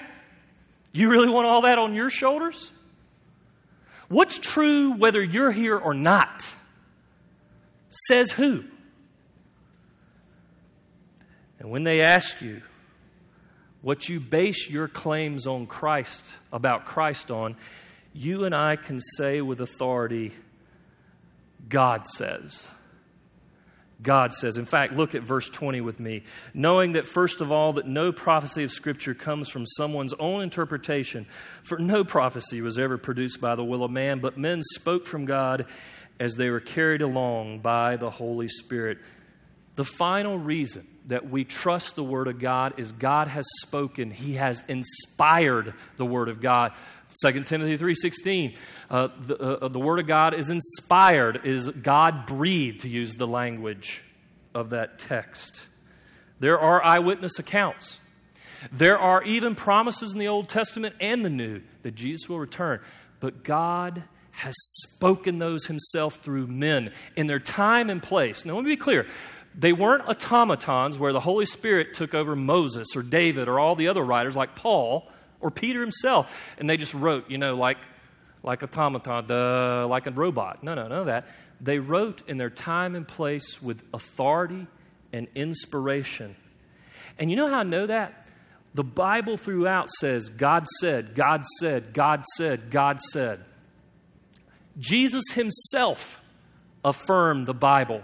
You 0.91 1.09
really 1.09 1.29
want 1.29 1.47
all 1.47 1.61
that 1.61 1.79
on 1.79 1.95
your 1.95 2.09
shoulders? 2.09 2.71
What's 4.09 4.37
true 4.37 4.91
whether 4.93 5.23
you're 5.23 5.51
here 5.51 5.77
or 5.77 5.93
not? 5.93 6.53
Says 7.89 8.31
who? 8.31 8.65
And 11.59 11.69
when 11.69 11.83
they 11.83 12.01
ask 12.01 12.41
you 12.41 12.61
what 13.81 14.09
you 14.09 14.19
base 14.19 14.69
your 14.69 14.87
claims 14.87 15.47
on 15.47 15.65
Christ, 15.65 16.25
about 16.51 16.85
Christ 16.85 17.31
on, 17.31 17.55
you 18.13 18.43
and 18.43 18.53
I 18.53 18.75
can 18.75 18.99
say 18.99 19.41
with 19.41 19.61
authority, 19.61 20.33
God 21.69 22.07
says. 22.07 22.69
God 24.01 24.33
says. 24.33 24.57
In 24.57 24.65
fact, 24.65 24.93
look 24.93 25.15
at 25.15 25.23
verse 25.23 25.49
20 25.49 25.81
with 25.81 25.99
me. 25.99 26.23
Knowing 26.53 26.93
that, 26.93 27.07
first 27.07 27.41
of 27.41 27.51
all, 27.51 27.73
that 27.73 27.87
no 27.87 28.11
prophecy 28.11 28.63
of 28.63 28.71
Scripture 28.71 29.13
comes 29.13 29.49
from 29.49 29.65
someone's 29.65 30.13
own 30.19 30.41
interpretation, 30.41 31.27
for 31.63 31.77
no 31.77 32.03
prophecy 32.03 32.61
was 32.61 32.77
ever 32.77 32.97
produced 32.97 33.39
by 33.39 33.55
the 33.55 33.63
will 33.63 33.83
of 33.83 33.91
man, 33.91 34.19
but 34.19 34.37
men 34.37 34.61
spoke 34.73 35.05
from 35.05 35.25
God 35.25 35.65
as 36.19 36.35
they 36.35 36.49
were 36.49 36.59
carried 36.59 37.01
along 37.01 37.59
by 37.59 37.95
the 37.95 38.09
Holy 38.09 38.47
Spirit. 38.47 38.97
The 39.75 39.85
final 39.85 40.37
reason 40.37 40.87
that 41.07 41.29
we 41.29 41.43
trust 41.43 41.95
the 41.95 42.03
Word 42.03 42.27
of 42.27 42.39
God 42.39 42.73
is 42.77 42.91
God 42.91 43.27
has 43.27 43.45
spoken. 43.61 44.11
He 44.11 44.33
has 44.33 44.63
inspired 44.67 45.73
the 45.97 46.05
Word 46.05 46.29
of 46.29 46.41
God. 46.41 46.73
2 47.25 47.43
Timothy 47.43 47.77
3.16, 47.77 48.55
uh, 48.89 49.09
the, 49.25 49.37
uh, 49.37 49.67
the 49.67 49.79
Word 49.79 49.99
of 49.99 50.07
God 50.07 50.33
is 50.33 50.49
inspired, 50.49 51.45
is 51.45 51.67
God 51.69 52.25
breathed, 52.25 52.81
to 52.81 52.89
use 52.89 53.15
the 53.15 53.27
language 53.27 54.01
of 54.53 54.69
that 54.71 54.99
text. 54.99 55.65
There 56.39 56.59
are 56.59 56.83
eyewitness 56.83 57.39
accounts. 57.39 57.99
There 58.71 58.97
are 58.97 59.23
even 59.23 59.55
promises 59.55 60.13
in 60.13 60.19
the 60.19 60.27
Old 60.27 60.49
Testament 60.49 60.95
and 60.99 61.25
the 61.25 61.29
New 61.29 61.61
that 61.83 61.95
Jesus 61.95 62.29
will 62.29 62.39
return. 62.39 62.79
But 63.19 63.43
God 63.43 64.03
has 64.31 64.55
spoken 64.57 65.39
those 65.39 65.65
himself 65.65 66.15
through 66.15 66.47
men 66.47 66.93
in 67.15 67.27
their 67.27 67.39
time 67.39 67.89
and 67.89 68.01
place. 68.01 68.45
Now, 68.45 68.55
let 68.55 68.63
me 68.63 68.71
be 68.71 68.77
clear. 68.77 69.07
They 69.53 69.73
weren't 69.73 70.07
automatons 70.07 70.97
where 70.97 71.13
the 71.13 71.19
Holy 71.19 71.45
Spirit 71.45 71.93
took 71.93 72.13
over 72.13 72.35
Moses 72.35 72.87
or 72.95 73.01
David 73.01 73.47
or 73.47 73.59
all 73.59 73.75
the 73.75 73.89
other 73.89 74.03
writers 74.03 74.35
like 74.35 74.55
Paul 74.55 75.09
or 75.41 75.51
Peter 75.51 75.81
himself, 75.81 76.31
and 76.57 76.69
they 76.69 76.77
just 76.77 76.93
wrote, 76.93 77.29
you 77.29 77.37
know, 77.37 77.55
like, 77.55 77.77
like 78.43 78.63
automaton, 78.63 79.27
duh, 79.27 79.87
like 79.87 80.07
a 80.07 80.11
robot. 80.11 80.63
No, 80.63 80.73
no, 80.73 80.87
no, 80.87 81.05
that. 81.05 81.27
They 81.59 81.79
wrote 81.79 82.27
in 82.27 82.37
their 82.37 82.49
time 82.49 82.95
and 82.95 83.07
place 83.07 83.61
with 83.61 83.81
authority 83.93 84.67
and 85.13 85.27
inspiration. 85.35 86.35
And 87.19 87.29
you 87.29 87.35
know 87.37 87.49
how 87.49 87.59
I 87.59 87.63
know 87.63 87.87
that? 87.87 88.27
The 88.73 88.83
Bible 88.83 89.37
throughout 89.37 89.91
says, 89.91 90.29
God 90.29 90.65
said, 90.79 91.13
God 91.13 91.45
said, 91.59 91.93
God 91.93 92.23
said, 92.37 92.71
God 92.71 93.01
said. 93.01 93.43
Jesus 94.79 95.23
himself 95.33 96.19
affirmed 96.83 97.47
the 97.47 97.53
Bible 97.53 98.01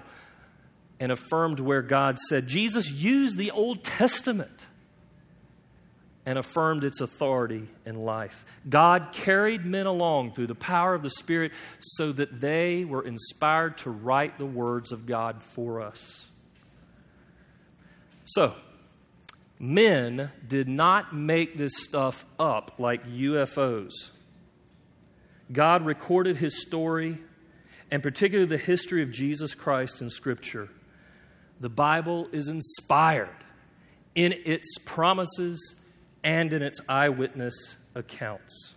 and 1.00 1.12
affirmed 1.12 1.60
where 1.60 1.82
God 1.82 2.18
said. 2.18 2.48
Jesus 2.48 2.92
used 2.92 3.38
the 3.38 3.52
Old 3.52 3.84
Testament 3.84 4.66
and 6.28 6.38
affirmed 6.38 6.84
its 6.84 7.00
authority 7.00 7.70
in 7.86 7.96
life. 7.96 8.44
God 8.68 9.14
carried 9.14 9.66
men 9.66 9.86
along 9.86 10.34
through 10.34 10.48
the 10.48 10.56
power 10.56 10.94
of 10.94 11.02
the 11.02 11.10
Spirit 11.10 11.54
so 11.80 12.12
that 12.12 12.42
they 12.42 12.84
were 12.84 13.02
inspired 13.02 13.78
to 13.80 13.90
write 13.90 14.38
the 14.38 14.46
words 14.46 14.92
of 14.92 15.06
God 15.06 15.42
for 15.42 15.82
us. 15.82 16.28
So, 18.26 18.56
men 19.58 20.30
did 20.46 20.68
not 20.68 21.16
make 21.16 21.58
this 21.58 21.78
stuff 21.78 22.26
up 22.38 22.74
like 22.78 23.06
UFOs. 23.06 23.94
God 25.50 25.86
recorded 25.86 26.36
his 26.36 26.62
story, 26.62 27.20
and 27.90 28.04
particularly 28.04 28.50
the 28.50 28.58
history 28.58 29.02
of 29.02 29.12
Jesus 29.12 29.56
Christ 29.56 30.02
in 30.02 30.10
Scripture. 30.10 30.68
The 31.60 31.70
Bible 31.70 32.28
is 32.32 32.48
inspired 32.48 33.30
in 34.16 34.34
its 34.46 34.78
promises 34.86 35.76
and 36.24 36.54
in 36.54 36.62
its 36.62 36.80
eyewitness 36.88 37.76
accounts. 37.96 38.74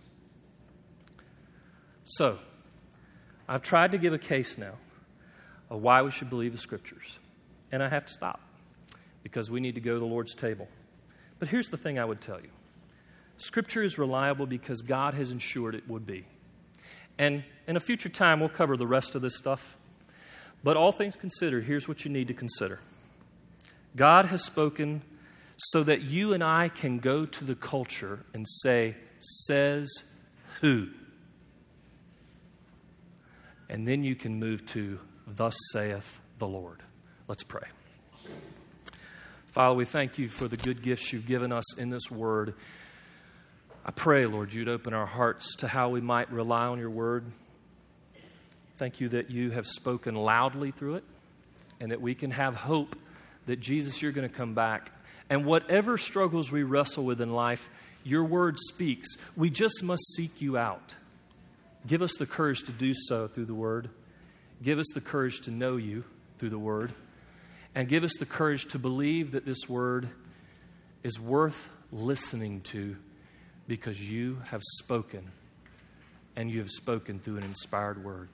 So, 2.05 2.39
I've 3.47 3.61
tried 3.61 3.91
to 3.91 3.97
give 3.97 4.13
a 4.13 4.17
case 4.17 4.57
now 4.57 4.73
of 5.69 5.81
why 5.81 6.01
we 6.01 6.11
should 6.11 6.29
believe 6.29 6.51
the 6.51 6.57
Scriptures. 6.57 7.19
And 7.71 7.81
I 7.81 7.89
have 7.89 8.05
to 8.05 8.13
stop 8.13 8.41
because 9.23 9.49
we 9.49 9.59
need 9.59 9.75
to 9.75 9.81
go 9.81 9.93
to 9.93 9.99
the 9.99 10.05
Lord's 10.05 10.35
table. 10.35 10.67
But 11.39 11.47
here's 11.47 11.69
the 11.69 11.77
thing 11.77 11.97
I 11.97 12.05
would 12.05 12.21
tell 12.21 12.39
you 12.39 12.49
Scripture 13.37 13.81
is 13.81 13.97
reliable 13.97 14.45
because 14.45 14.81
God 14.81 15.13
has 15.13 15.31
ensured 15.31 15.75
it 15.75 15.87
would 15.89 16.05
be. 16.05 16.25
And 17.17 17.43
in 17.67 17.75
a 17.75 17.79
future 17.79 18.09
time, 18.09 18.39
we'll 18.39 18.49
cover 18.49 18.77
the 18.77 18.87
rest 18.87 19.15
of 19.15 19.21
this 19.21 19.35
stuff. 19.35 19.77
But 20.63 20.77
all 20.77 20.91
things 20.91 21.15
considered, 21.15 21.65
here's 21.65 21.87
what 21.87 22.05
you 22.05 22.11
need 22.11 22.27
to 22.27 22.33
consider 22.33 22.79
God 23.95 24.27
has 24.27 24.43
spoken 24.43 25.01
so 25.57 25.83
that 25.83 26.01
you 26.01 26.33
and 26.33 26.43
I 26.43 26.69
can 26.69 26.99
go 26.99 27.25
to 27.25 27.43
the 27.43 27.55
culture 27.55 28.25
and 28.33 28.47
say, 28.47 28.95
Says 29.19 29.89
who? 30.61 30.87
And 33.69 33.87
then 33.87 34.03
you 34.03 34.15
can 34.15 34.39
move 34.39 34.65
to, 34.67 34.99
Thus 35.27 35.55
saith 35.71 36.19
the 36.39 36.47
Lord. 36.47 36.83
Let's 37.27 37.43
pray. 37.43 37.67
Father, 39.51 39.75
we 39.75 39.85
thank 39.85 40.17
you 40.17 40.29
for 40.29 40.47
the 40.47 40.57
good 40.57 40.81
gifts 40.81 41.11
you've 41.13 41.25
given 41.27 41.51
us 41.51 41.77
in 41.77 41.89
this 41.89 42.09
word. 42.09 42.55
I 43.85 43.91
pray, 43.91 44.25
Lord, 44.25 44.53
you'd 44.53 44.69
open 44.69 44.93
our 44.93 45.05
hearts 45.05 45.55
to 45.57 45.67
how 45.67 45.89
we 45.89 46.01
might 46.01 46.31
rely 46.31 46.67
on 46.67 46.79
your 46.79 46.89
word. 46.89 47.25
Thank 48.81 48.99
you 48.99 49.09
that 49.09 49.29
you 49.29 49.51
have 49.51 49.67
spoken 49.67 50.15
loudly 50.15 50.71
through 50.71 50.95
it 50.95 51.03
and 51.79 51.91
that 51.91 52.01
we 52.01 52.15
can 52.15 52.31
have 52.31 52.55
hope 52.55 52.95
that 53.45 53.59
Jesus, 53.59 54.01
you're 54.01 54.11
going 54.11 54.27
to 54.27 54.35
come 54.35 54.55
back. 54.55 54.89
And 55.29 55.45
whatever 55.45 55.99
struggles 55.99 56.51
we 56.51 56.63
wrestle 56.63 57.03
with 57.03 57.21
in 57.21 57.31
life, 57.31 57.69
your 58.03 58.23
word 58.23 58.57
speaks. 58.57 59.07
We 59.37 59.51
just 59.51 59.83
must 59.83 60.01
seek 60.15 60.41
you 60.41 60.57
out. 60.57 60.95
Give 61.85 62.01
us 62.01 62.15
the 62.17 62.25
courage 62.25 62.63
to 62.63 62.71
do 62.71 62.95
so 62.95 63.27
through 63.27 63.45
the 63.45 63.53
word. 63.53 63.87
Give 64.63 64.79
us 64.79 64.87
the 64.95 65.01
courage 65.01 65.41
to 65.41 65.51
know 65.51 65.77
you 65.77 66.03
through 66.39 66.49
the 66.49 66.57
word. 66.57 66.91
And 67.75 67.87
give 67.87 68.03
us 68.03 68.17
the 68.17 68.25
courage 68.25 68.65
to 68.69 68.79
believe 68.79 69.33
that 69.33 69.45
this 69.45 69.69
word 69.69 70.09
is 71.03 71.19
worth 71.19 71.69
listening 71.91 72.61
to 72.61 72.95
because 73.67 74.01
you 74.01 74.41
have 74.49 74.63
spoken 74.79 75.29
and 76.35 76.49
you 76.49 76.57
have 76.57 76.71
spoken 76.71 77.19
through 77.19 77.37
an 77.37 77.43
inspired 77.43 78.03
word. 78.03 78.27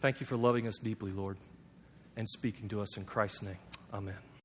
Thank 0.00 0.20
you 0.20 0.26
for 0.26 0.36
loving 0.36 0.66
us 0.66 0.78
deeply, 0.78 1.10
Lord, 1.10 1.36
and 2.16 2.28
speaking 2.28 2.68
to 2.68 2.80
us 2.80 2.96
in 2.96 3.04
Christ's 3.04 3.42
name. 3.42 3.58
Amen. 3.92 4.26